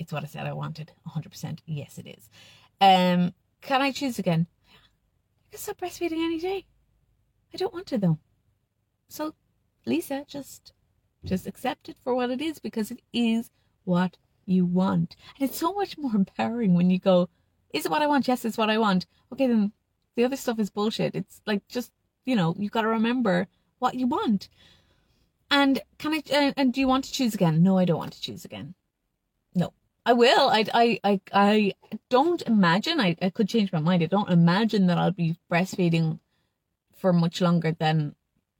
it's 0.00 0.12
what 0.12 0.24
I 0.24 0.26
said 0.26 0.48
I 0.48 0.52
wanted 0.52 0.90
100%. 1.06 1.60
Yes, 1.64 1.96
it 1.96 2.08
is. 2.08 2.28
Um, 2.80 3.32
can 3.60 3.80
I 3.80 3.92
choose 3.92 4.18
again? 4.18 4.48
I 4.66 5.50
can 5.52 5.60
stop 5.60 5.78
breastfeeding 5.78 6.24
any 6.24 6.40
day. 6.40 6.66
I 7.54 7.56
don't 7.56 7.72
want 7.72 7.86
to 7.86 7.98
though. 7.98 8.18
So 9.06 9.36
Lisa, 9.86 10.24
just, 10.26 10.72
just 11.24 11.46
accept 11.46 11.88
it 11.88 11.98
for 12.02 12.16
what 12.16 12.30
it 12.30 12.40
is 12.42 12.58
because 12.58 12.90
it 12.90 13.00
is 13.12 13.48
what 13.84 14.16
you 14.44 14.66
want. 14.66 15.14
And 15.38 15.48
it's 15.48 15.58
so 15.60 15.72
much 15.72 15.96
more 15.96 16.16
empowering 16.16 16.74
when 16.74 16.90
you 16.90 16.98
go, 16.98 17.28
is 17.72 17.86
it 17.86 17.90
what 17.90 18.02
I 18.02 18.06
want? 18.06 18.28
Yes, 18.28 18.44
it's 18.44 18.58
what 18.58 18.70
I 18.70 18.78
want. 18.78 19.06
Okay, 19.32 19.46
then 19.46 19.72
the 20.16 20.24
other 20.24 20.36
stuff 20.36 20.58
is 20.58 20.70
bullshit. 20.70 21.14
It's 21.14 21.40
like 21.46 21.66
just, 21.68 21.92
you 22.24 22.36
know, 22.36 22.54
you've 22.58 22.72
got 22.72 22.82
to 22.82 22.88
remember 22.88 23.48
what 23.78 23.94
you 23.94 24.06
want. 24.06 24.48
And 25.50 25.80
can 25.98 26.14
I, 26.14 26.22
uh, 26.32 26.52
and 26.56 26.72
do 26.72 26.80
you 26.80 26.88
want 26.88 27.04
to 27.04 27.12
choose 27.12 27.34
again? 27.34 27.62
No, 27.62 27.78
I 27.78 27.84
don't 27.84 27.98
want 27.98 28.12
to 28.12 28.20
choose 28.20 28.44
again. 28.44 28.74
No, 29.54 29.72
I 30.06 30.12
will. 30.12 30.48
I, 30.48 30.64
I, 30.72 31.00
I, 31.02 31.20
I 31.32 31.72
don't 32.08 32.42
imagine, 32.42 33.00
I, 33.00 33.16
I 33.20 33.30
could 33.30 33.48
change 33.48 33.72
my 33.72 33.80
mind. 33.80 34.02
I 34.02 34.06
don't 34.06 34.30
imagine 34.30 34.86
that 34.86 34.98
I'll 34.98 35.10
be 35.10 35.36
breastfeeding 35.50 36.20
for 36.96 37.12
much 37.12 37.40
longer 37.40 37.72
than 37.72 38.14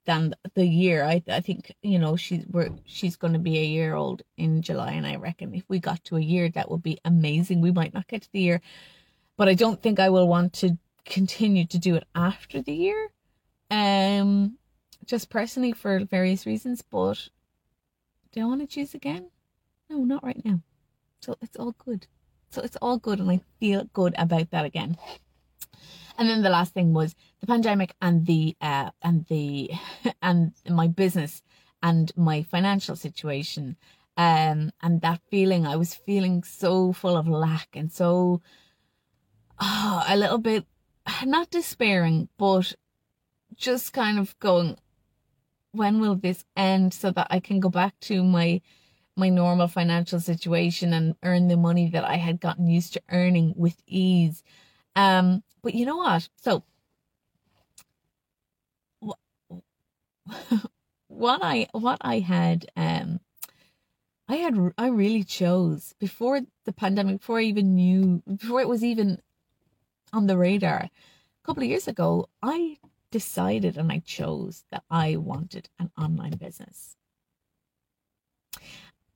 than 0.06 0.34
the 0.54 0.66
year. 0.66 1.04
I 1.04 1.22
I 1.28 1.40
think 1.40 1.74
you 1.82 1.98
know 1.98 2.16
she's 2.16 2.44
we're 2.48 2.70
she's 2.84 3.16
going 3.16 3.34
to 3.34 3.38
be 3.38 3.58
a 3.58 3.64
year 3.64 3.94
old 3.94 4.22
in 4.36 4.62
July, 4.62 4.92
and 4.92 5.06
I 5.06 5.16
reckon 5.16 5.54
if 5.54 5.64
we 5.68 5.78
got 5.78 6.02
to 6.04 6.16
a 6.16 6.20
year, 6.20 6.48
that 6.50 6.70
would 6.70 6.82
be 6.82 6.98
amazing. 7.04 7.60
We 7.60 7.70
might 7.70 7.94
not 7.94 8.08
get 8.08 8.22
to 8.22 8.32
the 8.32 8.40
year, 8.40 8.60
but 9.40 9.48
I 9.48 9.54
don't 9.54 9.80
think 9.80 9.98
I 9.98 10.10
will 10.10 10.28
want 10.28 10.52
to 10.60 10.76
continue 11.06 11.64
to 11.68 11.78
do 11.78 11.94
it 11.94 12.04
after 12.14 12.60
the 12.60 12.74
year. 12.74 13.08
Um, 13.70 14.58
just 15.06 15.30
personally 15.30 15.72
for 15.72 16.04
various 16.04 16.44
reasons, 16.44 16.82
but 16.82 17.30
do 18.32 18.42
I 18.42 18.44
want 18.44 18.60
to 18.60 18.66
choose 18.66 18.92
again? 18.92 19.30
No, 19.88 20.04
not 20.04 20.22
right 20.22 20.44
now. 20.44 20.60
So 21.22 21.36
it's 21.40 21.56
all 21.56 21.74
good. 21.86 22.06
So 22.50 22.60
it's 22.60 22.76
all 22.82 22.98
good, 22.98 23.18
and 23.18 23.30
I 23.30 23.40
feel 23.58 23.84
good 23.94 24.14
about 24.18 24.50
that 24.50 24.66
again. 24.66 24.98
And 26.18 26.28
then 26.28 26.42
the 26.42 26.50
last 26.50 26.74
thing 26.74 26.92
was 26.92 27.14
the 27.40 27.46
pandemic 27.46 27.94
and 28.02 28.26
the 28.26 28.54
uh 28.60 28.90
and 29.00 29.24
the 29.28 29.70
and 30.20 30.52
my 30.68 30.86
business 30.86 31.40
and 31.82 32.12
my 32.14 32.42
financial 32.42 32.94
situation. 32.94 33.78
Um 34.18 34.72
and 34.82 35.00
that 35.00 35.22
feeling 35.30 35.66
I 35.66 35.76
was 35.76 35.94
feeling 35.94 36.42
so 36.42 36.92
full 36.92 37.16
of 37.16 37.26
lack 37.26 37.68
and 37.72 37.90
so 37.90 38.42
oh, 39.60 40.04
a 40.08 40.16
little 40.16 40.38
bit 40.38 40.66
not 41.24 41.50
despairing, 41.50 42.28
but 42.38 42.74
just 43.56 43.92
kind 43.92 44.18
of 44.18 44.38
going, 44.38 44.76
when 45.72 46.00
will 46.00 46.16
this 46.16 46.44
end 46.56 46.94
so 46.94 47.10
that 47.10 47.26
I 47.30 47.40
can 47.40 47.60
go 47.60 47.68
back 47.68 47.98
to 48.00 48.22
my 48.22 48.60
my 49.16 49.28
normal 49.28 49.68
financial 49.68 50.20
situation 50.20 50.94
and 50.94 51.14
earn 51.22 51.48
the 51.48 51.56
money 51.56 51.90
that 51.90 52.04
I 52.04 52.16
had 52.16 52.40
gotten 52.40 52.68
used 52.68 52.94
to 52.94 53.02
earning 53.10 53.52
with 53.56 53.76
ease. 53.86 54.42
Um, 54.96 55.42
but 55.62 55.74
you 55.74 55.84
know 55.84 55.98
what? 55.98 56.28
So 56.36 56.64
what 61.08 61.40
I 61.42 61.66
what 61.72 61.98
I 62.00 62.20
had 62.20 62.66
um 62.76 63.20
I 64.28 64.36
had 64.36 64.56
I 64.78 64.88
really 64.88 65.24
chose 65.24 65.94
before 65.98 66.40
the 66.64 66.72
pandemic, 66.72 67.18
before 67.18 67.40
I 67.40 67.42
even 67.42 67.74
knew, 67.74 68.22
before 68.26 68.60
it 68.60 68.68
was 68.68 68.84
even 68.84 69.20
on 70.12 70.26
the 70.26 70.36
radar 70.36 70.78
a 70.80 70.90
couple 71.44 71.62
of 71.62 71.68
years 71.68 71.88
ago, 71.88 72.28
I 72.42 72.78
decided 73.10 73.76
and 73.76 73.90
I 73.90 74.00
chose 74.00 74.64
that 74.70 74.84
I 74.90 75.16
wanted 75.16 75.68
an 75.78 75.90
online 75.98 76.36
business. 76.36 76.96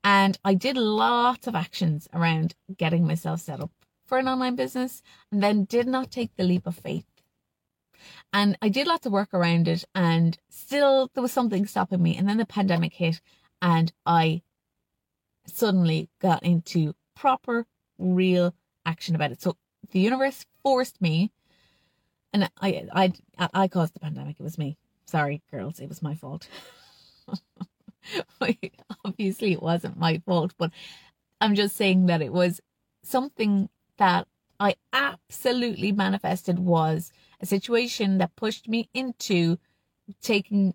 And 0.03 0.39
I 0.45 0.55
did 0.55 0.77
lots 0.77 1.47
of 1.47 1.55
actions 1.55 2.09
around 2.13 2.55
getting 2.77 3.07
myself 3.07 3.41
set 3.41 3.61
up 3.61 3.71
for 4.05 4.19
an 4.19 4.29
online 4.29 4.55
business 4.55 5.03
and 5.33 5.43
then 5.43 5.65
did 5.65 5.87
not 5.87 6.11
take 6.11 6.37
the 6.37 6.45
leap 6.45 6.67
of 6.67 6.77
faith. 6.77 7.07
And 8.33 8.59
I 8.61 8.69
did 8.69 8.87
lots 8.87 9.07
of 9.07 9.13
work 9.13 9.33
around 9.33 9.67
it 9.69 9.85
and 9.95 10.37
still 10.51 11.11
there 11.15 11.23
was 11.23 11.33
something 11.33 11.67
stopping 11.67 12.03
me. 12.03 12.17
And 12.17 12.29
then 12.29 12.37
the 12.37 12.45
pandemic 12.45 12.93
hit 12.95 13.21
and 13.63 13.93
I 14.05 14.43
suddenly 15.47 16.11
got 16.21 16.43
into 16.43 16.95
proper, 17.17 17.67
real 17.99 18.55
action 18.85 19.15
about 19.15 19.33
it. 19.33 19.41
So 19.41 19.57
the 19.95 20.01
universe 20.01 20.45
forced 20.63 21.01
me, 21.01 21.31
and 22.33 22.51
I, 22.61 22.87
I, 22.93 23.13
I 23.55 23.69
caused 23.69 23.95
the 23.95 24.01
pandemic. 24.01 24.37
It 24.39 24.43
was 24.43 24.59
me. 24.59 24.77
Sorry, 25.07 25.41
girls, 25.51 25.79
it 25.79 25.89
was 25.89 26.03
my 26.03 26.17
fault. 26.17 26.49
Obviously, 29.05 29.53
it 29.53 29.63
wasn't 29.63 29.97
my 29.97 30.21
fault, 30.27 30.53
but 30.59 30.73
I'm 31.41 31.55
just 31.55 31.77
saying 31.77 32.07
that 32.07 32.23
it 32.23 32.33
was 32.33 32.61
something 33.05 33.69
that 33.99 34.27
I 34.59 34.75
absolutely 34.93 35.93
manifested 35.93 36.59
was 36.59 37.13
a 37.41 37.47
situation 37.47 38.19
that 38.19 38.35
pushed 38.35 38.69
me 38.69 38.89
into 38.93 39.59
taking 40.21 40.75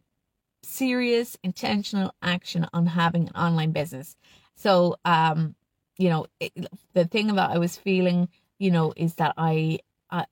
serious 0.63 1.37
intentional 1.43 2.13
action 2.21 2.67
on 2.71 2.85
having 2.85 3.27
an 3.27 3.35
online 3.35 3.71
business. 3.71 4.15
So, 4.55 4.95
um, 5.03 5.55
you 5.97 6.09
know, 6.09 6.27
it, 6.39 6.53
the 6.93 7.05
thing 7.05 7.27
that 7.35 7.49
I 7.49 7.57
was 7.57 7.75
feeling, 7.75 8.29
you 8.59 8.71
know, 8.71 8.93
is 8.95 9.15
that 9.15 9.33
I, 9.37 9.79
I, 10.11 10.25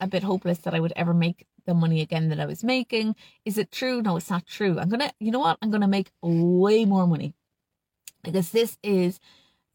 a 0.00 0.06
bit 0.06 0.22
hopeless 0.22 0.58
that 0.58 0.74
I 0.74 0.80
would 0.80 0.92
ever 0.96 1.14
make 1.14 1.46
the 1.66 1.74
money 1.74 2.00
again 2.00 2.28
that 2.30 2.40
I 2.40 2.46
was 2.46 2.64
making. 2.64 3.16
Is 3.44 3.58
it 3.58 3.70
true? 3.70 4.02
No, 4.02 4.16
it's 4.16 4.30
not 4.30 4.46
true. 4.46 4.78
I'm 4.78 4.88
gonna, 4.88 5.12
you 5.20 5.30
know 5.30 5.38
what? 5.38 5.58
I'm 5.62 5.70
gonna 5.70 5.88
make 5.88 6.10
way 6.22 6.84
more 6.84 7.06
money 7.06 7.34
because 8.22 8.50
this 8.50 8.78
is, 8.82 9.20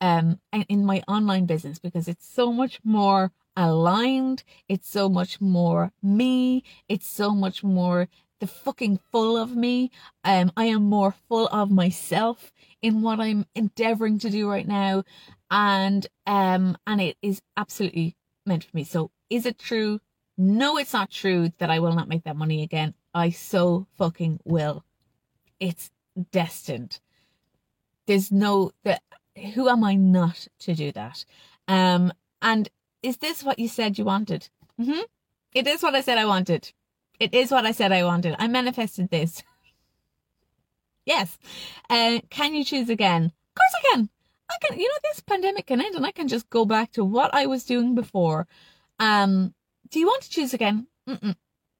um, 0.02 0.40
in 0.68 0.86
my 0.86 1.04
online 1.08 1.46
business 1.46 1.80
because 1.80 2.08
it's 2.08 2.28
so 2.28 2.52
much 2.52 2.80
more 2.84 3.32
aligned. 3.56 4.44
It's 4.68 4.90
so 4.90 5.10
much 5.10 5.42
more 5.42 5.92
me. 6.02 6.64
It's 6.88 7.08
so 7.08 7.32
much 7.32 7.64
more 7.64 8.08
the 8.40 8.48
fucking 8.48 9.00
full 9.12 9.38
of 9.38 9.56
me. 9.56 9.92
Um, 10.24 10.52
I 10.56 10.66
am 10.66 10.84
more 10.84 11.14
full 11.28 11.48
of 11.48 11.70
myself 11.70 12.54
in 12.82 13.02
what 13.02 13.20
I'm 13.20 13.46
endeavoring 13.56 14.20
to 14.20 14.30
do 14.30 14.50
right 14.50 14.68
now, 14.68 15.04
and 15.51 16.06
um, 16.25 16.77
and 16.86 17.01
it 17.01 17.18
is 17.22 17.41
absolutely 17.58 18.15
meant 18.46 18.63
for 18.63 18.75
me. 18.75 18.84
So, 18.84 19.12
is 19.29 19.46
it 19.46 19.58
true? 19.58 20.00
No, 20.38 20.77
it's 20.77 20.94
not 20.94 21.12
true 21.12 21.51
that 21.58 21.70
I 21.70 21.79
will 21.79 21.94
not 21.94 22.08
make 22.08 22.24
that 22.24 22.36
money 22.38 22.63
again. 22.63 22.94
I 23.13 23.32
so 23.32 23.88
fucking 23.98 24.39
will. 24.46 24.86
It's 25.60 25.91
destined. 26.32 27.00
There's 28.08 28.32
no 28.32 28.72
that. 28.84 29.01
Who 29.53 29.70
am 29.70 29.84
I 29.84 29.96
not 29.96 30.48
to 30.60 30.75
do 30.75 30.91
that? 30.91 31.24
Um, 31.68 32.12
and 32.41 32.70
is 33.01 33.18
this 33.18 33.44
what 33.44 33.60
you 33.60 33.68
said 33.68 33.98
you 33.98 34.06
wanted? 34.06 34.50
Mm-hmm. 34.79 35.01
It 35.53 35.68
is 35.68 35.82
what 35.82 35.96
I 35.96 36.01
said 36.01 36.18
I 36.18 36.25
wanted. 36.25 36.72
It 37.20 37.34
is 37.34 37.51
what 37.51 37.65
I 37.65 37.72
said 37.72 37.91
I 37.91 38.03
wanted. 38.03 38.36
I 38.39 38.48
manifested 38.48 39.10
this. 39.10 39.44
yes. 41.06 41.38
Uh, 41.89 42.20
can 42.29 42.53
you 42.53 42.63
choose 42.63 42.89
again? 42.89 43.25
Of 43.25 43.56
course 43.56 43.74
I 43.77 43.96
can. 43.96 44.10
I 44.50 44.58
can, 44.62 44.79
you 44.79 44.88
know, 44.88 44.98
this 45.03 45.20
pandemic 45.20 45.68
can 45.68 45.82
end 45.82 45.96
and 45.96 46.06
I 46.06 46.12
can 46.12 46.27
just 46.27 46.50
go 46.50 46.65
back 46.65 46.91
to 46.94 47.03
what 47.06 47.34
I 47.34 47.46
was 47.46 47.63
doing 47.63 47.96
before. 47.96 48.48
Um, 49.00 49.53
do 49.89 50.00
you 50.00 50.08
want 50.08 50.24
to 50.24 50.29
choose 50.29 50.53
again? 50.53 50.88
Mm-mm. 51.08 51.36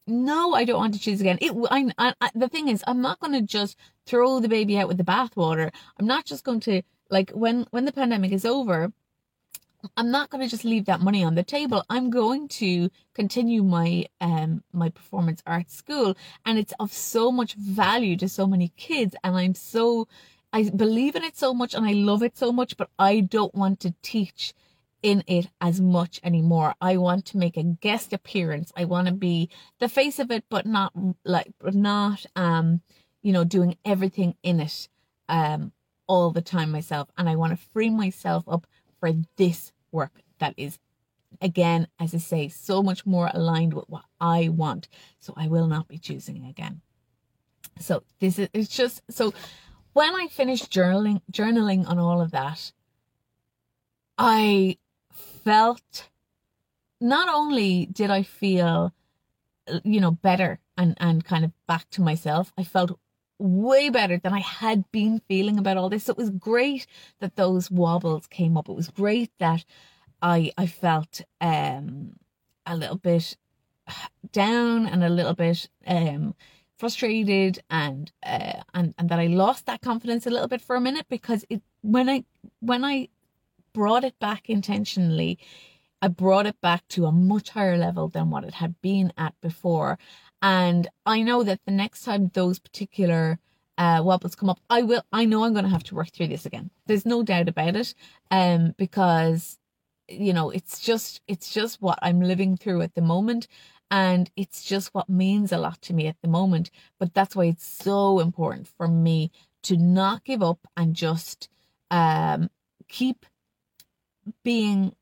No, 0.08 0.54
I 0.54 0.66
don't 0.66 0.80
want 0.80 0.94
to 0.96 1.00
choose 1.00 1.22
again. 1.22 1.38
It, 1.42 1.52
I, 1.70 1.92
I, 1.98 2.14
I, 2.22 2.30
the 2.34 2.50
thing 2.50 2.68
is, 2.68 2.84
I'm 2.88 3.02
not 3.02 3.20
going 3.20 3.34
to 3.34 3.42
just 3.42 3.78
throw 4.06 4.40
the 4.40 4.50
baby 4.50 4.78
out 4.78 4.88
with 4.88 4.98
the 4.98 5.04
bathwater. 5.04 5.72
I'm 6.00 6.08
not 6.08 6.26
just 6.26 6.44
going 6.44 6.62
to, 6.62 6.82
like, 7.10 7.32
when, 7.32 7.68
when 7.72 7.86
the 7.86 7.92
pandemic 7.92 8.32
is 8.32 8.46
over, 8.46 8.92
I'm 9.96 10.12
not 10.12 10.30
going 10.30 10.44
to 10.44 10.50
just 10.50 10.66
leave 10.66 10.86
that 10.86 11.00
money 11.00 11.24
on 11.24 11.36
the 11.36 11.44
table. 11.44 11.84
I'm 11.90 12.10
going 12.10 12.48
to 12.50 12.90
continue 13.14 13.64
my 13.64 14.06
um 14.20 14.64
my 14.74 14.90
performance 14.90 15.42
arts 15.46 15.76
school 15.76 16.18
and 16.46 16.58
it's 16.58 16.74
of 16.80 16.92
so 16.92 17.32
much 17.32 17.54
value 17.54 18.18
to 18.18 18.28
so 18.28 18.46
many 18.46 18.74
kids 18.76 19.16
and 19.24 19.38
I'm 19.38 19.56
so 19.56 20.08
I 20.52 20.70
believe 20.70 21.16
in 21.16 21.24
it 21.24 21.38
so 21.38 21.54
much 21.54 21.74
and 21.74 21.86
I 21.86 21.94
love 21.94 22.24
it 22.24 22.38
so 22.38 22.52
much 22.52 22.78
but 22.78 22.90
I 22.98 23.20
don't 23.20 23.54
want 23.54 23.80
to 23.82 23.94
teach 24.02 24.54
in 25.02 25.24
it 25.28 25.48
as 25.62 25.80
much 25.80 26.20
anymore. 26.24 26.76
I 26.82 26.98
want 26.98 27.26
to 27.28 27.38
make 27.38 27.56
a 27.56 27.64
guest 27.64 28.12
appearance. 28.12 28.72
I 28.76 28.86
want 28.86 29.08
to 29.08 29.14
be 29.14 29.50
the 29.80 29.88
face 29.88 30.20
of 30.20 30.32
it 30.32 30.44
but 30.50 30.66
not 30.66 30.92
like 31.24 31.52
but 31.60 31.76
not 31.76 32.26
um 32.36 32.82
you 33.22 33.32
know 33.32 33.44
doing 33.44 33.78
everything 33.86 34.36
in 34.44 34.60
it 34.60 34.90
um 35.28 35.72
all 36.08 36.32
the 36.32 36.42
time 36.42 36.72
myself 36.72 37.10
and 37.18 37.30
I 37.30 37.36
want 37.36 37.52
to 37.52 37.68
free 37.74 37.90
myself 37.90 38.44
up 38.48 38.66
for 39.00 39.12
this 39.38 39.72
work 39.92 40.22
that 40.40 40.54
is 40.58 40.80
again 41.42 41.88
as 42.00 42.14
i 42.14 42.18
say 42.18 42.48
so 42.48 42.82
much 42.82 43.06
more 43.06 43.30
aligned 43.34 43.74
with 43.74 43.86
what 43.88 44.04
i 44.20 44.50
want 44.50 44.88
so 45.20 45.34
i 45.38 45.48
will 45.48 45.68
not 45.68 45.88
be 45.88 45.98
choosing 45.98 46.46
again 46.46 46.82
so 47.80 48.04
this 48.20 48.40
is 48.40 48.50
it's 48.54 48.76
just 48.76 49.02
so 49.10 49.34
when 49.94 50.16
i 50.16 50.28
finished 50.28 50.72
journaling 50.72 51.22
journaling 51.32 51.88
on 51.88 52.00
all 52.00 52.22
of 52.22 52.32
that 52.32 52.72
i 54.18 54.78
felt 55.44 56.10
not 57.02 57.30
only 57.30 57.86
did 57.86 58.10
i 58.10 58.24
feel 58.24 58.94
you 59.84 60.02
know 60.02 60.12
better 60.12 60.60
and 60.78 60.96
and 61.00 61.24
kind 61.26 61.46
of 61.46 61.52
back 61.68 61.90
to 61.90 62.02
myself 62.02 62.54
i 62.58 62.64
felt 62.64 63.00
way 63.40 63.90
better 63.90 64.18
than 64.18 64.34
I 64.34 64.40
had 64.40 64.92
been 64.92 65.22
feeling 65.28 65.58
about 65.58 65.78
all 65.78 65.90
this. 65.90 66.04
So 66.04 66.12
it 66.12 66.18
was 66.18 66.30
great 66.30 66.86
that 67.20 67.38
those 67.38 67.72
wobbles 67.72 68.28
came 68.28 68.58
up. 68.58 68.70
It 68.70 68.76
was 68.76 68.90
great 68.90 69.32
that 69.40 69.64
I 70.22 70.52
I 70.58 70.68
felt 70.68 71.22
um 71.40 72.18
a 72.66 72.76
little 72.76 72.98
bit 72.98 73.38
down 74.32 74.86
and 74.86 75.04
a 75.04 75.10
little 75.10 75.34
bit 75.34 75.70
um 75.88 76.36
frustrated 76.80 77.60
and 77.70 78.12
uh 78.26 78.62
and 78.74 78.94
and 78.98 79.10
that 79.10 79.20
I 79.20 79.28
lost 79.28 79.66
that 79.66 79.82
confidence 79.82 80.26
a 80.26 80.30
little 80.30 80.48
bit 80.48 80.62
for 80.62 80.76
a 80.76 80.82
minute 80.82 81.06
because 81.10 81.46
it 81.50 81.62
when 81.82 82.10
I 82.10 82.24
when 82.62 82.84
I 82.84 83.10
brought 83.74 84.04
it 84.04 84.18
back 84.20 84.50
intentionally 84.50 85.38
I 86.02 86.08
brought 86.08 86.48
it 86.48 86.60
back 86.62 86.88
to 86.90 87.06
a 87.06 87.12
much 87.12 87.50
higher 87.52 87.78
level 87.78 88.08
than 88.08 88.30
what 88.30 88.46
it 88.46 88.56
had 88.56 88.82
been 88.82 89.12
at 89.18 89.34
before 89.42 90.00
and 90.42 90.88
I 91.06 91.22
know 91.22 91.44
that 91.44 91.60
the 91.66 91.72
next 91.72 92.04
time 92.04 92.32
those 92.34 92.60
particular 92.60 93.40
uh, 93.80 94.02
wobbles 94.04 94.36
come 94.36 94.50
up, 94.50 94.60
I 94.70 94.82
will, 94.82 95.04
I 95.14 95.26
know 95.26 95.46
I'm 95.46 95.54
going 95.54 95.64
to 95.64 95.72
have 95.72 95.86
to 95.86 95.96
work 95.96 96.12
through 96.12 96.28
this 96.28 96.46
again. 96.46 96.70
There's 96.86 97.06
no 97.06 97.24
doubt 97.24 97.48
about 97.48 97.78
it. 97.78 97.96
Um, 98.30 98.76
because, 98.78 99.58
you 100.10 100.34
know, 100.34 100.50
it's 100.50 100.82
just, 100.82 101.22
it's 101.28 101.54
just 101.54 101.82
what 101.82 101.98
I'm 102.02 102.20
living 102.20 102.58
through 102.58 102.82
at 102.82 102.96
the 102.96 103.02
moment. 103.02 103.48
And 103.92 104.30
it's 104.36 104.64
just 104.64 104.94
what 104.94 105.10
means 105.10 105.52
a 105.52 105.58
lot 105.58 105.82
to 105.84 105.94
me 105.94 106.08
at 106.08 106.18
the 106.22 106.28
moment. 106.28 106.70
But 107.00 107.14
that's 107.14 107.36
why 107.36 107.46
it's 107.46 107.66
so 107.66 108.20
important 108.20 108.68
for 108.78 108.88
me 108.88 109.32
to 109.64 109.78
not 109.78 110.24
give 110.24 110.44
up 110.44 110.60
and 110.78 110.96
just, 110.96 111.50
um, 111.92 112.50
keep 112.88 113.26
being 114.44 114.94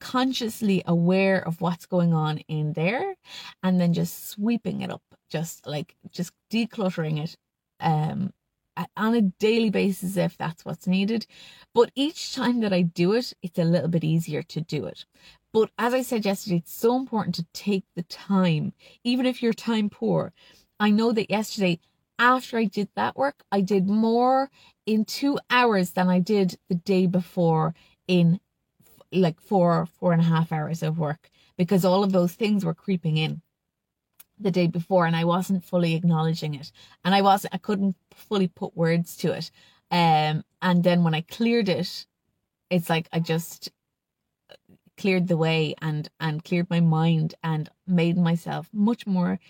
consciously 0.00 0.82
aware 0.84 1.38
of 1.46 1.60
what's 1.60 1.86
going 1.86 2.12
on 2.12 2.38
in 2.48 2.72
there 2.72 3.14
and 3.62 3.80
then 3.80 3.92
just 3.92 4.28
sweeping 4.28 4.80
it 4.80 4.90
up 4.90 5.02
just 5.30 5.64
like 5.64 5.94
just 6.10 6.32
decluttering 6.50 7.22
it 7.22 7.36
um 7.78 8.32
on 8.96 9.14
a 9.14 9.20
daily 9.22 9.70
basis 9.70 10.16
if 10.16 10.36
that's 10.36 10.64
what's 10.64 10.88
needed 10.88 11.24
but 11.72 11.92
each 11.94 12.34
time 12.34 12.58
that 12.60 12.72
i 12.72 12.82
do 12.82 13.12
it 13.12 13.32
it's 13.42 13.60
a 13.60 13.64
little 13.64 13.88
bit 13.88 14.02
easier 14.02 14.42
to 14.42 14.60
do 14.60 14.86
it 14.86 15.04
but 15.52 15.70
as 15.78 15.94
i 15.94 16.02
said 16.02 16.24
yesterday 16.24 16.56
it's 16.56 16.72
so 16.72 16.96
important 16.96 17.34
to 17.34 17.46
take 17.52 17.84
the 17.94 18.02
time 18.04 18.72
even 19.04 19.26
if 19.26 19.42
you're 19.42 19.52
time 19.52 19.88
poor 19.88 20.32
i 20.80 20.90
know 20.90 21.12
that 21.12 21.30
yesterday 21.30 21.78
after 22.18 22.58
i 22.58 22.64
did 22.64 22.88
that 22.94 23.16
work 23.16 23.42
i 23.52 23.60
did 23.60 23.88
more 23.88 24.50
in 24.86 25.04
two 25.04 25.38
hours 25.50 25.92
than 25.92 26.08
i 26.08 26.18
did 26.18 26.58
the 26.68 26.74
day 26.74 27.06
before 27.06 27.74
in 28.06 28.40
like 29.12 29.40
four, 29.40 29.86
four 29.86 30.12
and 30.12 30.20
a 30.20 30.24
half 30.24 30.52
hours 30.52 30.82
of 30.82 30.98
work 30.98 31.30
because 31.56 31.84
all 31.84 32.02
of 32.02 32.12
those 32.12 32.32
things 32.32 32.64
were 32.64 32.74
creeping 32.74 33.16
in 33.16 33.42
the 34.38 34.50
day 34.50 34.66
before 34.66 35.06
and 35.06 35.14
I 35.14 35.24
wasn't 35.24 35.64
fully 35.64 35.94
acknowledging 35.94 36.54
it. 36.54 36.72
And 37.04 37.14
I 37.14 37.22
wasn't, 37.22 37.54
I 37.54 37.58
couldn't 37.58 37.96
fully 38.14 38.48
put 38.48 38.76
words 38.76 39.16
to 39.18 39.32
it. 39.32 39.50
Um, 39.90 40.42
and 40.62 40.82
then 40.82 41.04
when 41.04 41.14
I 41.14 41.20
cleared 41.20 41.68
it, 41.68 42.06
it's 42.70 42.88
like 42.88 43.08
I 43.12 43.20
just 43.20 43.70
cleared 45.02 45.26
the 45.26 45.36
way 45.36 45.74
and, 45.82 46.08
and 46.20 46.44
cleared 46.44 46.70
my 46.70 46.78
mind 46.78 47.34
and 47.42 47.68
made 47.88 48.16
myself 48.16 48.68
much 48.72 49.04
more 49.04 49.40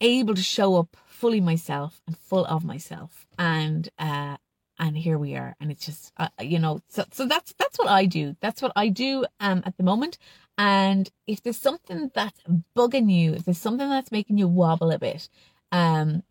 able 0.00 0.34
to 0.34 0.42
show 0.42 0.74
up 0.74 0.96
fully 1.06 1.40
myself 1.40 2.02
and 2.08 2.18
full 2.18 2.44
of 2.46 2.64
myself. 2.64 3.24
And, 3.38 3.88
uh, 4.00 4.38
and 4.80 4.96
here 4.98 5.16
we 5.16 5.36
are. 5.36 5.54
And 5.60 5.70
it's 5.70 5.86
just 5.86 6.12
uh, 6.16 6.26
you 6.40 6.58
know 6.58 6.80
so 6.88 7.04
so 7.12 7.24
that's 7.24 7.54
that's 7.56 7.78
what 7.78 7.86
i 7.86 8.04
do. 8.04 8.34
That's 8.40 8.60
what 8.60 8.72
i 8.74 8.88
do 8.88 9.24
um 9.38 9.62
at 9.64 9.76
the 9.76 9.84
moment. 9.84 10.18
And 10.58 11.08
if 11.28 11.40
there's 11.40 11.56
something 11.68 12.10
that's 12.12 12.40
bugging 12.76 13.12
you 13.12 13.34
if 13.34 13.44
there's 13.44 13.58
something 13.58 13.88
that's 13.88 14.10
making 14.10 14.38
you 14.38 14.48
wobble 14.48 14.90
a 14.90 14.98
bit 14.98 15.28
um 15.70 16.24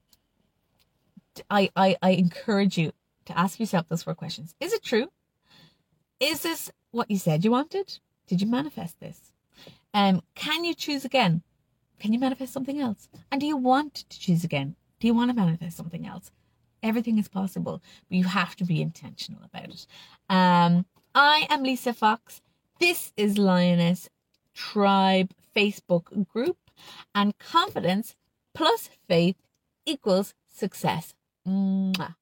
i 1.50 1.70
i 1.76 1.96
i 2.02 2.10
encourage 2.12 2.78
you 2.78 2.92
to 3.26 3.38
ask 3.40 3.58
yourself 3.58 3.88
those 3.88 4.04
four 4.04 4.16
questions. 4.16 4.54
Is 4.60 4.74
it 4.74 4.84
true 4.84 5.08
is 6.22 6.42
this 6.44 6.72
what 6.92 7.12
you 7.12 7.18
said 7.18 7.44
you 7.44 7.52
wanted 7.52 8.00
did 8.28 8.42
you 8.42 8.48
manifest 8.48 9.00
this 9.00 9.34
um 9.94 10.22
can 10.36 10.64
you 10.64 10.74
choose 10.74 11.04
again 11.04 11.42
can 12.00 12.14
you 12.14 12.20
manifest 12.20 12.54
something 12.54 12.80
else 12.80 13.10
and 13.32 13.42
do 13.42 13.48
you 13.48 13.58
want 13.58 13.94
to 14.10 14.20
choose 14.20 14.44
again 14.44 14.76
do 15.00 15.08
you 15.08 15.14
want 15.14 15.30
to 15.30 15.36
manifest 15.36 15.76
something 15.76 16.08
else 16.08 16.32
Everything 16.84 17.20
is 17.20 17.28
possible, 17.28 17.82
but 18.10 18.18
you 18.18 18.24
have 18.24 18.56
to 18.56 18.66
be 18.66 18.82
intentional 18.82 19.42
about 19.44 19.70
it. 19.70 19.86
Um, 20.30 20.86
I 21.14 21.46
am 21.50 21.64
Lisa 21.64 21.94
Fox. 21.94 22.42
This 22.80 23.14
is 23.16 23.38
Lioness 23.38 24.10
Tribe 24.56 25.32
Facebook 25.56 26.28
group, 26.28 26.58
and 27.14 27.38
confidence 27.38 28.16
plus 28.56 28.90
faith 29.08 29.36
equals 29.86 30.34
success. 30.50 31.14
Mwah. 31.48 32.16